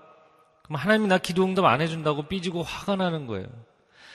그럼 0.64 0.76
하나님이 0.76 1.08
나 1.08 1.18
기도 1.18 1.44
응답 1.44 1.64
안 1.64 1.80
해준다고 1.80 2.28
삐지고 2.28 2.62
화가 2.62 2.96
나는 2.96 3.26
거예요. 3.26 3.46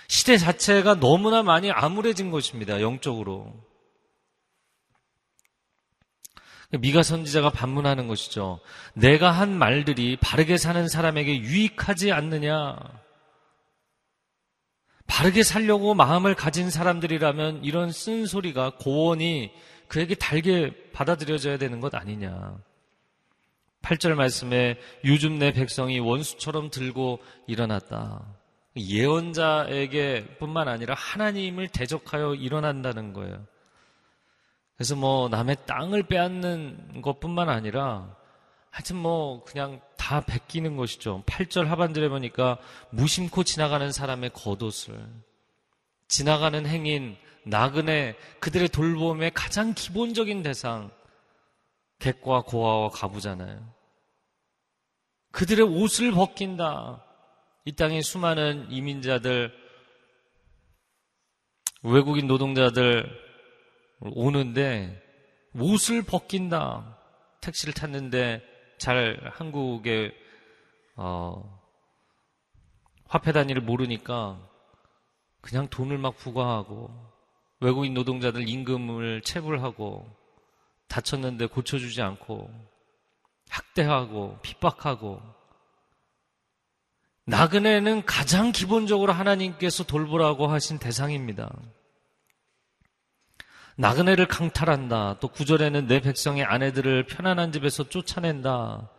시대 0.07 0.37
자체가 0.37 0.99
너무나 0.99 1.43
많이 1.43 1.71
암울해진 1.71 2.31
것입니다. 2.31 2.81
영적으로. 2.81 3.53
미가 6.71 7.03
선지자가 7.03 7.51
반문하는 7.51 8.07
것이죠. 8.07 8.59
내가 8.93 9.31
한 9.31 9.57
말들이 9.57 10.17
바르게 10.17 10.57
사는 10.57 10.87
사람에게 10.87 11.37
유익하지 11.39 12.11
않느냐? 12.11 12.77
바르게 15.07 15.43
살려고 15.43 15.93
마음을 15.93 16.35
가진 16.35 16.69
사람들이라면 16.69 17.63
이런 17.63 17.91
쓴소리가 17.91 18.77
고원이 18.79 19.51
그에게 19.87 20.15
달게 20.15 20.73
받아들여져야 20.91 21.57
되는 21.57 21.79
것 21.79 21.93
아니냐. 21.93 22.57
8절 23.81 24.15
말씀에 24.15 24.79
요즘 25.05 25.37
내 25.37 25.51
백성이 25.51 25.99
원수처럼 25.99 26.71
들고 26.71 27.19
일어났다. 27.45 28.25
예언자에게 28.75 30.37
뿐만 30.39 30.67
아니라 30.67 30.95
하나님을 30.95 31.69
대적하여 31.69 32.33
일어난다는 32.35 33.13
거예요. 33.13 33.45
그래서 34.75 34.95
뭐 34.95 35.29
남의 35.29 35.57
땅을 35.65 36.03
빼앗는 36.03 37.01
것 37.01 37.19
뿐만 37.19 37.47
아니라 37.47 38.15
하여튼 38.71 38.97
뭐 38.97 39.43
그냥 39.45 39.79
다 40.05 40.21
베끼는 40.21 40.77
것이죠. 40.77 41.23
8절 41.25 41.65
하반절에 41.65 42.09
보니까 42.09 42.59
무심코 42.91 43.43
지나가는 43.43 43.91
사람의 43.91 44.29
겉옷을 44.33 45.03
지나가는 46.07 46.63
행인 46.67 47.17
나그네 47.43 48.15
그들의 48.39 48.69
돌봄의 48.69 49.31
가장 49.33 49.73
기본적인 49.73 50.43
대상 50.43 50.91
객과 51.97 52.43
고아와 52.43 52.89
가부잖아요. 52.89 53.67
그들의 55.31 55.65
옷을 55.65 56.11
벗긴다. 56.11 57.03
이 57.65 57.71
땅에 57.71 58.03
수많은 58.03 58.67
이민자들 58.69 59.51
외국인 61.81 62.27
노동자들 62.27 63.09
오는데 64.01 65.01
옷을 65.55 66.03
벗긴다. 66.03 66.95
택시를 67.41 67.73
탔는데 67.73 68.54
잘 68.77 69.31
한국의 69.33 70.13
어, 70.95 71.61
화폐 73.07 73.31
단위를 73.31 73.61
모르니까 73.61 74.39
그냥 75.41 75.67
돈을 75.69 75.97
막 75.97 76.17
부과하고 76.17 76.89
외국인 77.59 77.93
노동자들 77.93 78.47
임금을 78.47 79.21
체불하고 79.21 80.05
다쳤는데 80.87 81.47
고쳐주지 81.47 82.01
않고 82.01 82.49
학대하고 83.49 84.39
핍박하고 84.41 85.21
나그네는 87.25 88.05
가장 88.05 88.51
기본적으로 88.51 89.11
하나님께서 89.11 89.83
돌보라고 89.83 90.47
하신 90.47 90.77
대상입니다. 90.77 91.51
나그네를 93.77 94.27
강탈한다. 94.27 95.19
또 95.19 95.27
구절에는 95.27 95.87
내 95.87 95.99
백성의 95.99 96.43
아내들을 96.43 97.05
편안한 97.07 97.51
집에서 97.51 97.89
쫓아낸다. 97.89 98.89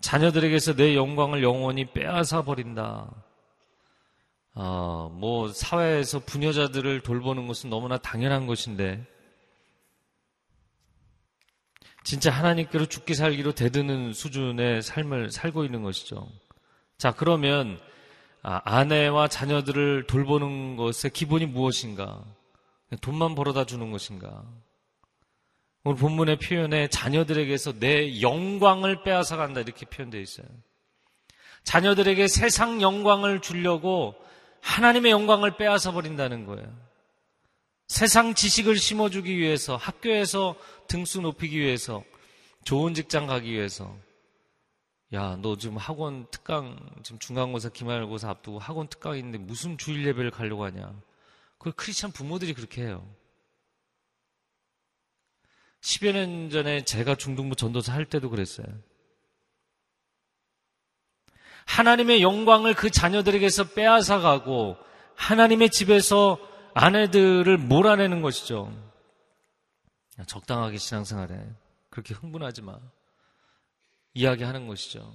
자녀들에게서 0.00 0.74
내 0.74 0.96
영광을 0.96 1.42
영원히 1.42 1.92
빼앗아 1.92 2.42
버린다. 2.42 3.10
어, 4.54 5.08
뭐 5.12 5.48
사회에서 5.48 6.20
부녀자들을 6.20 7.02
돌보는 7.02 7.46
것은 7.46 7.70
너무나 7.70 7.96
당연한 7.96 8.46
것인데 8.46 9.06
진짜 12.02 12.30
하나님께로 12.30 12.86
죽기 12.86 13.14
살기로 13.14 13.52
대드는 13.52 14.12
수준의 14.14 14.82
삶을 14.82 15.30
살고 15.30 15.64
있는 15.64 15.82
것이죠. 15.82 16.26
자, 16.96 17.12
그러면 17.12 17.78
아, 18.42 18.60
아내와 18.64 19.28
자녀들을 19.28 20.06
돌보는 20.06 20.76
것의 20.76 21.12
기본이 21.12 21.46
무엇인가? 21.46 22.24
돈만 22.96 23.34
벌어다 23.34 23.64
주는 23.64 23.90
것인가? 23.90 24.44
오늘 25.84 25.96
본문의 25.96 26.38
표현에 26.38 26.88
자녀들에게서 26.88 27.78
내 27.78 28.20
영광을 28.20 29.02
빼앗아 29.02 29.36
간다 29.36 29.60
이렇게 29.60 29.86
표현되어 29.86 30.20
있어요. 30.20 30.46
자녀들에게 31.64 32.28
세상 32.28 32.80
영광을 32.80 33.40
주려고 33.40 34.14
하나님의 34.60 35.12
영광을 35.12 35.56
빼앗아 35.56 35.92
버린다는 35.92 36.46
거예요. 36.46 36.88
세상 37.86 38.34
지식을 38.34 38.76
심어주기 38.76 39.36
위해서 39.36 39.76
학교에서 39.76 40.56
등수 40.88 41.20
높이기 41.20 41.58
위해서 41.58 42.04
좋은 42.64 42.94
직장 42.94 43.26
가기 43.26 43.50
위해서 43.50 43.96
야, 45.14 45.38
너 45.40 45.56
지금 45.56 45.78
학원 45.78 46.26
특강, 46.30 46.78
지금 47.02 47.18
중간고사, 47.18 47.70
기말고사 47.70 48.28
앞두고 48.28 48.58
학원 48.58 48.88
특강 48.88 49.16
있는데 49.16 49.38
무슨 49.38 49.78
주일 49.78 50.06
예배를 50.06 50.30
가려고 50.30 50.64
하냐. 50.64 50.92
그 51.58 51.72
크리스찬 51.72 52.12
부모들이 52.12 52.54
그렇게 52.54 52.82
해요. 52.82 53.08
10여 55.80 56.12
년 56.12 56.50
전에 56.50 56.84
제가 56.84 57.14
중등부 57.14 57.56
전도사 57.56 57.92
할 57.92 58.04
때도 58.04 58.30
그랬어요. 58.30 58.66
하나님의 61.66 62.22
영광을 62.22 62.74
그 62.74 62.90
자녀들에게서 62.90 63.74
빼앗아 63.74 64.20
가고 64.20 64.76
하나님의 65.14 65.70
집에서 65.70 66.38
아내들을 66.74 67.58
몰아내는 67.58 68.22
것이죠. 68.22 68.72
적당하게 70.26 70.78
신앙생활해. 70.78 71.38
그렇게 71.90 72.14
흥분하지 72.14 72.62
마. 72.62 72.78
이야기하는 74.14 74.66
것이죠. 74.66 75.14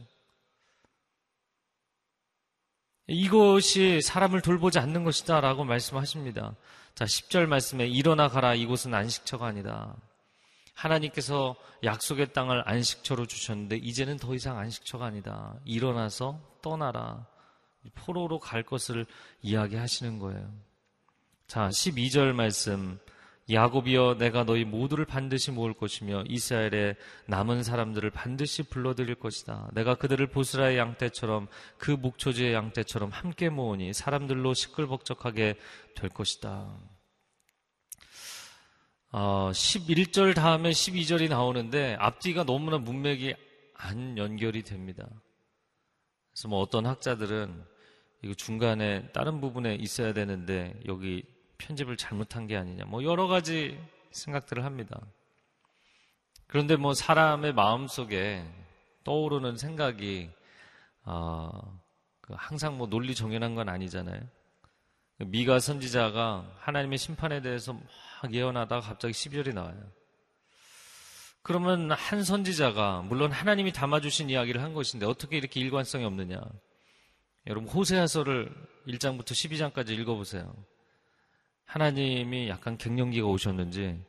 이것이 3.07 4.01
사람을 4.01 4.41
돌보지 4.41 4.79
않는 4.79 5.03
것이다 5.03 5.41
라고 5.41 5.63
말씀하십니다. 5.65 6.55
자, 6.95 7.05
10절 7.05 7.47
말씀에 7.47 7.87
일어나 7.87 8.27
가라 8.27 8.55
이곳은 8.55 8.93
안식처가 8.93 9.47
아니다. 9.47 9.95
하나님께서 10.73 11.55
약속의 11.83 12.33
땅을 12.33 12.67
안식처로 12.67 13.25
주셨는데 13.25 13.77
이제는 13.77 14.17
더 14.17 14.33
이상 14.33 14.57
안식처가 14.57 15.05
아니다. 15.05 15.55
일어나서 15.65 16.39
떠나라. 16.61 17.25
포로로 17.95 18.39
갈 18.39 18.63
것을 18.63 19.05
이야기하시는 19.41 20.19
거예요. 20.19 20.49
자, 21.47 21.67
12절 21.67 22.31
말씀 22.31 22.99
야곱이여 23.51 24.15
내가 24.19 24.45
너희 24.45 24.63
모두를 24.63 25.05
반드시 25.05 25.51
모을 25.51 25.73
것이며 25.73 26.23
이스라엘의 26.27 26.95
남은 27.27 27.63
사람들을 27.63 28.09
반드시 28.11 28.63
불러들일 28.63 29.15
것이다. 29.15 29.69
내가 29.73 29.95
그들을 29.95 30.25
보스라의 30.27 30.77
양떼처럼 30.77 31.47
그 31.77 31.91
목초지의 31.91 32.53
양떼처럼 32.53 33.09
함께 33.09 33.49
모으니 33.49 33.93
사람들로 33.93 34.53
시끌벅적하게 34.53 35.55
될 35.95 36.09
것이다. 36.09 36.73
어, 39.11 39.51
11절 39.51 40.35
다음에 40.35 40.71
12절이 40.71 41.29
나오는데 41.29 41.97
앞뒤가 41.99 42.45
너무나 42.45 42.77
문맥이 42.77 43.35
안 43.75 44.17
연결이 44.17 44.63
됩니다. 44.63 45.07
그래서 46.31 46.47
뭐 46.47 46.61
어떤 46.61 46.85
학자들은 46.85 47.63
이거 48.23 48.33
중간에 48.33 49.09
다른 49.11 49.41
부분에 49.41 49.75
있어야 49.75 50.13
되는데 50.13 50.79
여기 50.87 51.23
편집을 51.63 51.97
잘못한 51.97 52.47
게 52.47 52.57
아니냐. 52.57 52.85
뭐 52.85 53.03
여러 53.03 53.27
가지 53.27 53.79
생각들을 54.11 54.63
합니다. 54.65 54.99
그런데 56.47 56.75
뭐 56.75 56.93
사람의 56.93 57.53
마음 57.53 57.87
속에 57.87 58.45
떠오르는 59.03 59.57
생각이 59.57 60.29
어, 61.05 61.49
항상 62.29 62.77
뭐 62.77 62.87
논리 62.87 63.15
정연한 63.15 63.55
건 63.55 63.69
아니잖아요. 63.69 64.21
미가 65.17 65.59
선지자가 65.59 66.57
하나님의 66.59 66.97
심판에 66.97 67.41
대해서 67.41 67.73
막 67.73 68.33
예언하다가 68.33 68.81
갑자기 68.81 69.13
12절이 69.13 69.53
나와요. 69.53 69.91
그러면 71.41 71.91
한 71.91 72.23
선지자가 72.23 73.01
물론 73.01 73.31
하나님이 73.31 73.73
담아주신 73.73 74.29
이야기를 74.29 74.61
한 74.61 74.73
것인데 74.73 75.05
어떻게 75.05 75.37
이렇게 75.37 75.59
일관성이 75.59 76.05
없느냐? 76.05 76.41
여러분 77.47 77.69
호세아서를 77.69 78.53
1장부터 78.87 79.31
12장까지 79.31 79.89
읽어보세요. 79.89 80.55
하나님이 81.65 82.49
약간 82.49 82.77
갱년기가 82.77 83.27
오셨는지 83.27 84.03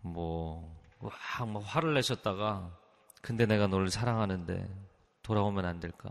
뭐, 0.00 0.76
막 1.00 1.62
화를 1.64 1.94
내셨다가 1.94 2.76
근데 3.20 3.46
내가 3.46 3.66
너를 3.66 3.90
사랑하는데 3.90 4.68
돌아오면 5.22 5.64
안 5.64 5.80
될까? 5.80 6.10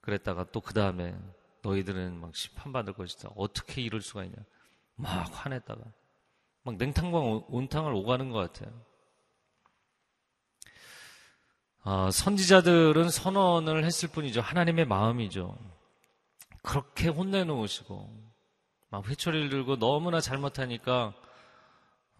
그랬다가 0.00 0.44
또 0.50 0.60
그 0.60 0.74
다음에 0.74 1.16
너희들은 1.62 2.20
막 2.20 2.34
심판받을 2.34 2.94
것이다. 2.94 3.30
어떻게 3.36 3.82
이럴 3.82 4.00
수가 4.00 4.24
있냐? 4.24 4.36
막 4.96 5.28
화냈다가 5.32 5.80
막 6.62 6.76
냉탕과 6.76 7.18
온탕을 7.48 7.92
오가는 7.94 8.30
것 8.30 8.52
같아요. 8.52 8.72
아, 11.82 12.10
선지자들은 12.10 13.08
선언을 13.08 13.84
했을 13.84 14.08
뿐이죠. 14.10 14.40
하나님의 14.42 14.84
마음이죠. 14.86 15.56
그렇게 16.62 17.08
혼내놓으시고 17.08 18.19
막 18.90 19.08
회초리를 19.08 19.48
들고 19.48 19.78
너무나 19.78 20.20
잘못하니까 20.20 21.14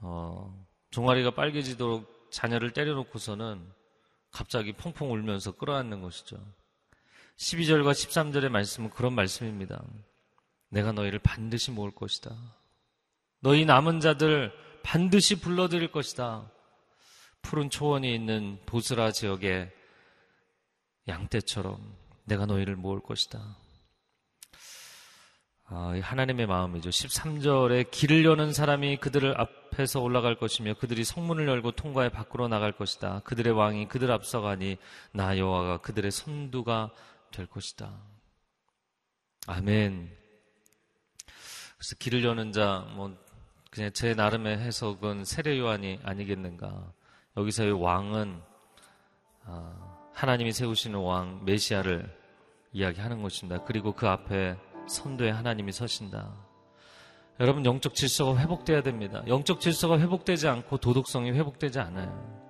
어, 0.00 0.66
종아리가 0.90 1.32
빨개지도록 1.32 2.30
자녀를 2.30 2.72
때려놓고서는 2.72 3.60
갑자기 4.30 4.72
펑펑 4.72 5.12
울면서 5.12 5.52
끌어안는 5.52 6.00
것이죠. 6.00 6.38
12절과 7.36 7.90
13절의 7.92 8.48
말씀은 8.48 8.90
그런 8.90 9.14
말씀입니다. 9.14 9.82
내가 10.68 10.92
너희를 10.92 11.18
반드시 11.18 11.70
모을 11.70 11.90
것이다. 11.90 12.30
너희 13.40 13.64
남은 13.64 14.00
자들 14.00 14.52
반드시 14.82 15.40
불러들일 15.40 15.90
것이다. 15.90 16.50
푸른 17.42 17.70
초원이 17.70 18.14
있는 18.14 18.60
보스라 18.66 19.10
지역의 19.12 19.72
양떼처럼 21.08 21.96
내가 22.24 22.46
너희를 22.46 22.76
모을 22.76 23.00
것이다. 23.00 23.56
아, 25.72 25.96
하나님의 26.02 26.48
마음이죠. 26.48 26.90
13절에 26.90 27.92
길을 27.92 28.24
여는 28.24 28.52
사람이 28.52 28.96
그들을 28.96 29.40
앞에서 29.40 30.00
올라갈 30.00 30.34
것이며 30.34 30.74
그들이 30.74 31.04
성문을 31.04 31.46
열고 31.46 31.70
통과해 31.72 32.08
밖으로 32.08 32.48
나갈 32.48 32.72
것이다. 32.72 33.20
그들의 33.20 33.52
왕이 33.52 33.86
그들 33.86 34.10
앞서가니 34.10 34.78
나 35.12 35.38
여호와가 35.38 35.78
그들의 35.78 36.10
선두가 36.10 36.90
될 37.30 37.46
것이다. 37.46 37.88
아멘. 39.46 40.10
그래서 41.78 41.96
길을 42.00 42.24
여는 42.24 42.50
자, 42.50 42.84
뭐 42.96 43.16
그냥 43.70 43.92
제 43.92 44.14
나름의 44.14 44.58
해석은 44.58 45.24
세례 45.24 45.56
요한이 45.56 46.00
아니겠는가. 46.02 46.92
여기서의 47.36 47.80
왕은 47.80 48.42
아, 49.44 50.08
하나님이 50.14 50.50
세우시는 50.50 50.98
왕 50.98 51.44
메시아를 51.44 52.12
이야기하는 52.72 53.22
것입니다. 53.22 53.62
그리고 53.62 53.92
그 53.92 54.08
앞에 54.08 54.56
선도에 54.88 55.30
하나님이 55.30 55.72
서신다. 55.72 56.32
여러분 57.40 57.64
영적 57.64 57.94
질서가 57.94 58.38
회복돼야 58.38 58.82
됩니다. 58.82 59.22
영적 59.26 59.60
질서가 59.60 59.98
회복되지 59.98 60.46
않고 60.48 60.76
도덕성이 60.76 61.32
회복되지 61.32 61.78
않아요. 61.78 62.40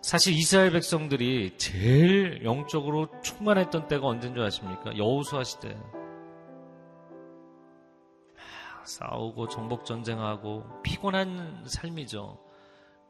사실 0.00 0.32
이스라엘 0.34 0.70
백성들이 0.72 1.56
제일 1.58 2.44
영적으로 2.44 3.08
충만했던 3.22 3.88
때가 3.88 4.06
언제인 4.06 4.34
줄 4.34 4.44
아십니까? 4.44 4.96
여우수아 4.96 5.44
시대. 5.44 5.76
싸우고 8.84 9.48
정복 9.48 9.84
전쟁하고 9.84 10.82
피곤한 10.82 11.64
삶이죠. 11.66 12.38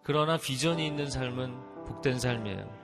그러나 0.03 0.37
비전이 0.37 0.87
있는 0.87 1.11
삶은 1.11 1.85
복된 1.87 2.19
삶이에요. 2.19 2.82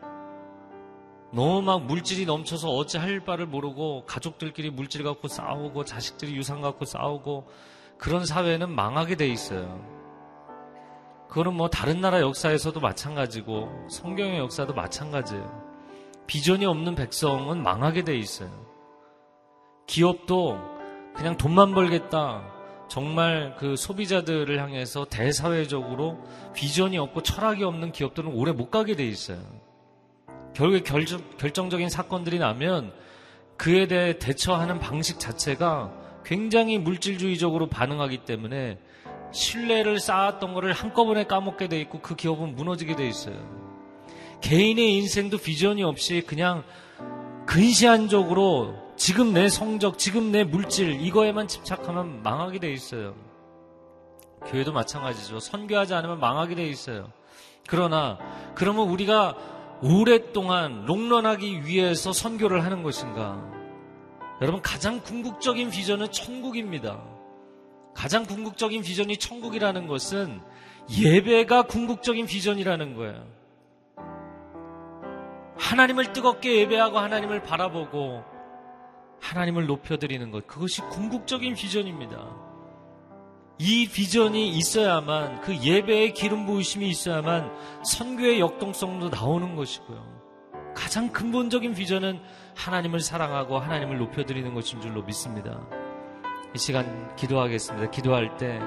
너무 1.30 1.60
막 1.60 1.84
물질이 1.84 2.24
넘쳐서 2.24 2.70
어찌 2.70 2.96
할 2.96 3.20
바를 3.20 3.46
모르고 3.46 4.04
가족들끼리 4.06 4.70
물질 4.70 5.04
갖고 5.04 5.28
싸우고 5.28 5.84
자식들이 5.84 6.34
유산 6.34 6.62
갖고 6.62 6.84
싸우고 6.84 7.48
그런 7.98 8.24
사회는 8.24 8.70
망하게 8.70 9.16
돼 9.16 9.28
있어요. 9.28 9.98
그거는 11.28 11.54
뭐 11.54 11.68
다른 11.68 12.00
나라 12.00 12.20
역사에서도 12.20 12.80
마찬가지고 12.80 13.88
성경의 13.90 14.38
역사도 14.38 14.72
마찬가지예요. 14.72 15.68
비전이 16.26 16.64
없는 16.64 16.94
백성은 16.94 17.62
망하게 17.62 18.04
돼 18.04 18.16
있어요. 18.16 18.50
기업도 19.86 20.58
그냥 21.14 21.36
돈만 21.36 21.74
벌겠다. 21.74 22.42
정말 22.88 23.54
그 23.58 23.76
소비자들을 23.76 24.58
향해서 24.58 25.04
대사회적으로 25.06 26.18
비전이 26.54 26.96
없고 26.96 27.22
철학이 27.22 27.64
없는 27.64 27.92
기업들은 27.92 28.32
오래 28.32 28.52
못 28.52 28.70
가게 28.70 28.96
돼 28.96 29.06
있어요. 29.06 29.40
결국에 30.58 30.80
결정, 30.80 31.22
결정적인 31.38 31.88
사건들이 31.88 32.40
나면 32.40 32.92
그에 33.56 33.86
대해 33.86 34.18
대처하는 34.18 34.80
방식 34.80 35.20
자체가 35.20 35.92
굉장히 36.24 36.78
물질주의적으로 36.78 37.68
반응하기 37.68 38.24
때문에 38.24 38.76
신뢰를 39.30 40.00
쌓았던 40.00 40.54
것을 40.54 40.72
한꺼번에 40.72 41.26
까먹게 41.28 41.68
돼 41.68 41.80
있고 41.82 42.00
그 42.00 42.16
기업은 42.16 42.56
무너지게 42.56 42.96
돼 42.96 43.06
있어요. 43.06 43.36
개인의 44.40 44.94
인생도 44.94 45.38
비전이 45.38 45.84
없이 45.84 46.24
그냥 46.26 46.64
근시안적으로 47.46 48.74
지금 48.96 49.32
내 49.32 49.48
성적, 49.48 49.96
지금 49.96 50.32
내 50.32 50.42
물질 50.42 51.00
이거에만 51.00 51.46
집착하면 51.46 52.24
망하게 52.24 52.58
돼 52.58 52.72
있어요. 52.72 53.14
교회도 54.48 54.72
마찬가지죠. 54.72 55.38
선교하지 55.38 55.94
않으면 55.94 56.18
망하게 56.18 56.56
돼 56.56 56.66
있어요. 56.66 57.12
그러나 57.68 58.18
그러면 58.56 58.88
우리가 58.88 59.36
오랫동안 59.82 60.84
롱런하기 60.86 61.66
위해서 61.66 62.12
선교를 62.12 62.64
하는 62.64 62.82
것인가? 62.82 63.42
여러분 64.40 64.60
가장 64.62 65.00
궁극적인 65.00 65.70
비전은 65.70 66.10
천국입니다. 66.10 67.00
가장 67.94 68.24
궁극적인 68.24 68.82
비전이 68.82 69.16
천국이라는 69.16 69.86
것은 69.86 70.40
예배가 70.90 71.62
궁극적인 71.62 72.26
비전이라는 72.26 72.94
거예요. 72.94 73.26
하나님을 75.58 76.12
뜨겁게 76.12 76.60
예배하고 76.60 76.98
하나님을 76.98 77.42
바라보고 77.42 78.22
하나님을 79.20 79.66
높여드리는 79.66 80.30
것. 80.30 80.46
그것이 80.46 80.80
궁극적인 80.82 81.54
비전입니다. 81.54 82.47
이 83.58 83.88
비전이 83.88 84.50
있어야만 84.50 85.40
그 85.40 85.56
예배의 85.56 86.14
기름 86.14 86.46
부으심이 86.46 86.88
있어야만 86.88 87.50
선교의 87.84 88.38
역동성도 88.38 89.08
나오는 89.08 89.56
것이고요. 89.56 90.18
가장 90.76 91.10
근본적인 91.10 91.74
비전은 91.74 92.20
하나님을 92.54 93.00
사랑하고 93.00 93.58
하나님을 93.58 93.98
높여드리는 93.98 94.54
것인 94.54 94.80
줄로 94.80 95.02
믿습니다. 95.02 95.60
이 96.54 96.58
시간 96.58 97.14
기도하겠습니다. 97.16 97.90
기도할 97.90 98.36
때, 98.36 98.60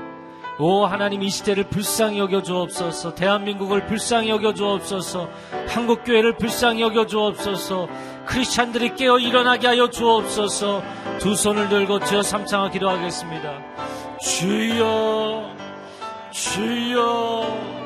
오 0.60 0.86
하나님 0.86 1.24
이 1.24 1.30
시대를 1.30 1.70
불쌍히 1.70 2.20
여겨 2.20 2.44
주옵소서. 2.44 3.16
대한민국을 3.16 3.88
불쌍히 3.88 4.30
여겨 4.30 4.54
주옵소서. 4.54 5.30
한국 5.70 6.04
교회를 6.04 6.38
불쌍히 6.38 6.82
여겨 6.82 7.08
주옵소서. 7.08 7.88
크리스찬들이 8.26 8.96
깨어 8.96 9.20
일어나게 9.20 9.68
하여 9.68 9.90
주옵소서. 9.90 10.84
두 11.20 11.36
손을 11.36 11.70
들고 11.70 12.02
주여 12.02 12.22
삼창하 12.22 12.70
기도하겠습니다. 12.70 14.01
주여 14.22 15.56
주여 16.30 17.82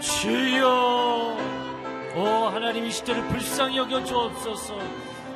주여. 0.00 1.36
오 2.16 2.24
하나님 2.50 2.86
이 2.86 2.90
시대를 2.90 3.22
불쌍히 3.28 3.76
여겨 3.76 4.04
주옵소서. 4.04 4.78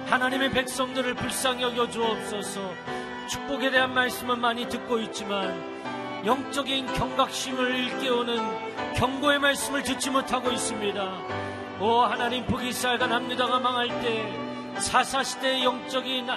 하나님의 0.07 0.51
백성들을 0.51 1.15
불쌍히 1.15 1.63
여겨 1.63 1.91
주옵소서. 1.91 2.61
축복에 3.29 3.71
대한 3.71 3.93
말씀은 3.93 4.41
많이 4.41 4.67
듣고 4.67 4.99
있지만 5.01 5.63
영적인 6.25 6.87
경각심을 6.95 7.75
일깨우는 7.75 8.95
경고의 8.95 9.39
말씀을 9.39 9.83
듣지 9.83 10.09
못하고 10.09 10.51
있습니다. 10.51 11.13
오 11.81 12.01
하나님 12.01 12.47
북이스라엘과 12.47 13.09
남유다가 13.09 13.61
망할 13.61 13.89
때 14.01 14.81
사사시대의 14.81 15.65
영적인 15.65 16.29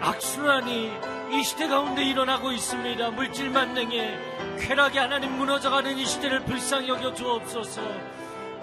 악순환이 0.00 0.90
이 1.32 1.42
시대 1.42 1.66
가운데 1.66 2.04
일어나고 2.04 2.52
있습니다. 2.52 3.10
물질 3.12 3.48
만능에 3.48 4.18
쾌락이 4.60 4.98
하나님 4.98 5.32
무너져가는 5.38 5.96
이 5.96 6.04
시대를 6.04 6.44
불쌍히 6.44 6.90
여겨 6.90 7.14
주옵소서. 7.14 7.80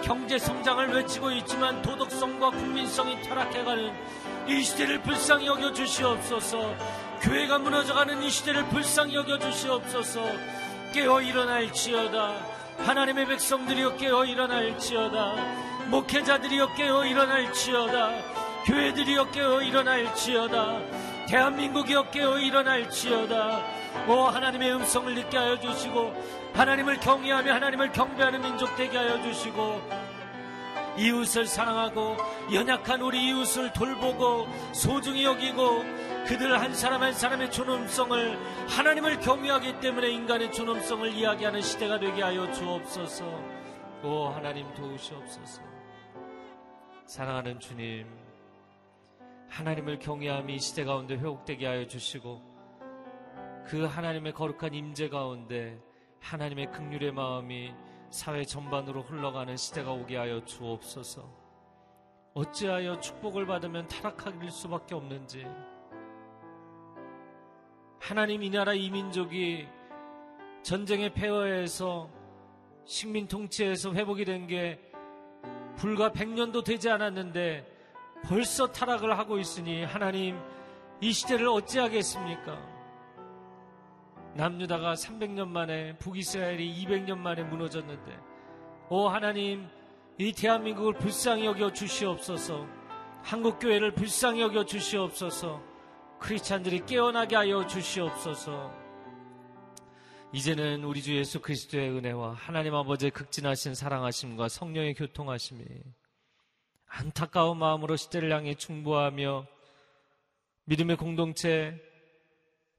경제 0.04 0.38
성장을 0.38 0.88
외치고 0.94 1.32
있지만 1.32 1.82
도덕성과 1.82 2.52
국민성이 2.52 3.20
타락해가는 3.24 3.92
이 4.48 4.62
시대를 4.62 5.02
불쌍히 5.02 5.48
여겨 5.48 5.74
주시옵소서. 5.74 6.76
교회가 7.22 7.58
무너져가는 7.58 8.22
이 8.22 8.30
시대를 8.30 8.66
불쌍히 8.68 9.16
여겨 9.16 9.40
주시옵소서. 9.40 10.22
깨어 10.94 11.24
일어날지어다. 11.24 12.36
하나님의 12.86 13.26
백성들이여 13.26 13.98
깨어 13.98 14.26
일어날지어다. 14.26 15.36
목회자들이여 15.88 16.76
깨어 16.76 17.04
일어날지어다. 17.08 18.12
교회들이여 18.66 19.32
깨어 19.32 19.64
일어날지어다. 19.64 21.09
대한민국이 21.30 21.94
깨어 22.12 22.39
일어날지어다. 22.39 23.62
오 24.08 24.13
하나님의 24.24 24.74
음성을 24.74 25.13
듣게 25.13 25.38
하여 25.38 25.60
주시고 25.60 26.12
하나님을 26.54 27.00
경외하며 27.00 27.54
하나님을 27.54 27.92
경배하는 27.92 28.42
민족 28.42 28.76
되게 28.76 28.98
하여 28.98 29.22
주시고 29.22 29.80
이웃을 30.98 31.46
사랑하고 31.46 32.18
연약한 32.52 33.02
우리 33.02 33.30
이웃을 33.30 33.72
돌보고 33.74 34.48
소중히 34.74 35.24
여기고 35.24 35.84
그들 36.26 36.60
한 36.60 36.74
사람 36.74 37.04
한 37.04 37.13
사람의 37.13 37.52
존엄성을 37.52 38.39
하나님을 38.68 39.20
경외하기 39.20 39.80
때문에 39.82 40.10
인간의 40.10 40.52
존엄성을 40.52 41.13
이야기하는 41.13 41.62
시대가 41.62 42.00
되게 42.00 42.24
하여 42.24 42.52
주옵소서. 42.52 43.24
오 44.04 44.30
하나님 44.30 44.74
도우시옵소서. 44.74 45.62
사랑하는 47.06 47.60
주님 47.60 48.29
하나님을 49.50 50.00
경외함이 50.00 50.56
이 50.56 50.60
시대 50.60 50.84
가운데 50.84 51.16
회복되게 51.16 51.66
하여 51.66 51.86
주시고 51.88 52.42
그 53.66 53.86
하나님의 53.86 54.34
거룩한 54.34 54.74
임재 54.74 55.10
가운데 55.10 55.80
하나님의 56.22 56.72
극률의 56.72 57.12
마음이 57.12 57.74
사회 58.10 58.44
전반으로 58.44 59.02
흘러가는 59.04 59.56
시대가 59.56 59.92
오게 59.92 60.18
하여 60.18 60.44
주옵소서. 60.44 61.30
어찌하여 62.34 63.00
축복을 63.00 63.46
받으면 63.46 63.88
타락하길 63.88 64.50
수밖에 64.50 64.96
없는지. 64.96 65.46
하나님 68.00 68.44
이 68.44 68.50
나라 68.50 68.74
이 68.74 68.90
민족이 68.90 69.68
전쟁의 70.64 71.14
폐허에서 71.14 72.10
식민 72.86 73.28
통치에서 73.28 73.94
회복이 73.94 74.26
된 74.26 74.48
게 74.48 74.80
불과 75.78 76.12
100년도 76.12 76.64
되지 76.66 76.90
않았는데 76.90 77.79
벌써 78.26 78.68
타락을 78.68 79.18
하고 79.18 79.40
있으니 79.40 79.84
하나님 79.84 80.40
이 81.02 81.12
시대를 81.12 81.48
어찌하겠습니까? 81.48 82.80
남유다가 84.36 84.94
300년 84.94 85.48
만에 85.48 85.98
북이스라엘이 85.98 86.86
200년 86.86 87.18
만에 87.18 87.44
무너졌는데 87.44 88.20
오 88.90 89.08
하나님 89.08 89.68
이 90.18 90.34
대한민국을 90.34 90.94
불쌍히 90.94 91.46
여겨 91.46 91.74
주시옵소서. 91.74 92.68
한국 93.24 93.60
교회를 93.60 93.94
불쌍히 93.94 94.42
여겨 94.42 94.66
주시옵소서. 94.66 95.62
크리스찬들이 96.20 96.86
깨어나게 96.86 97.36
하여 97.36 97.66
주시옵소서. 97.66 98.72
이제는 100.32 100.84
우리 100.84 101.02
주 101.02 101.16
예수 101.16 101.42
그리스도의 101.42 101.90
은혜와 101.90 102.34
하나님 102.34 102.76
아버지의 102.76 103.12
극진하신 103.12 103.74
사랑하심과 103.74 104.50
성령의 104.50 104.94
교통하심이 104.94 105.64
안타까운 106.89 107.58
마음으로 107.58 107.95
시대를 107.95 108.32
향해 108.32 108.56
충보하며 108.56 109.47
믿음의 110.65 110.97
공동체 110.97 111.80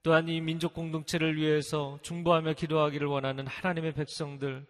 또한 0.03 0.29
이 0.29 0.41
민족 0.41 0.75
공동체를 0.75 1.37
위해서 1.37 1.99
중보하며 2.03 2.55
기도하기를 2.55 3.07
원하는 3.07 3.47
하나님의 3.47 3.93
백성들 3.93 4.67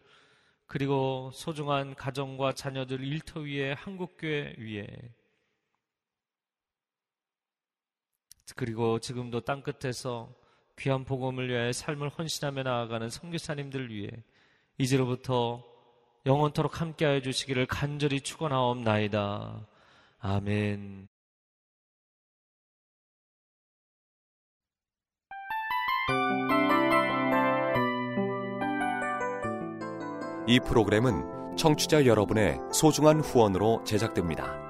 그리고 0.67 1.31
소중한 1.33 1.95
가정과 1.95 2.53
자녀들 2.53 3.03
일터 3.03 3.41
위에 3.41 3.73
한국교회 3.73 4.57
위에 4.59 4.87
그리고 8.57 8.99
지금도 8.99 9.41
땅 9.41 9.63
끝에서 9.63 10.35
귀한 10.79 11.05
복음을 11.05 11.49
위해 11.49 11.73
삶을 11.73 12.09
헌신하며 12.09 12.63
나아가는 12.65 13.09
선교사님들 13.09 13.91
위해 13.91 14.11
이제로부터 14.79 15.70
영원토록 16.27 16.81
함께하여 16.81 17.21
주시기를 17.23 17.67
간절히 17.67 18.21
축원하옵나이다. 18.21 19.67
아멘. 20.19 21.09
이 30.47 30.59
프로그램은 30.61 31.57
청취자 31.57 32.07
여러분의 32.07 32.59
소중한 32.73 33.21
후원으로 33.21 33.85
제작됩니다. 33.85 34.70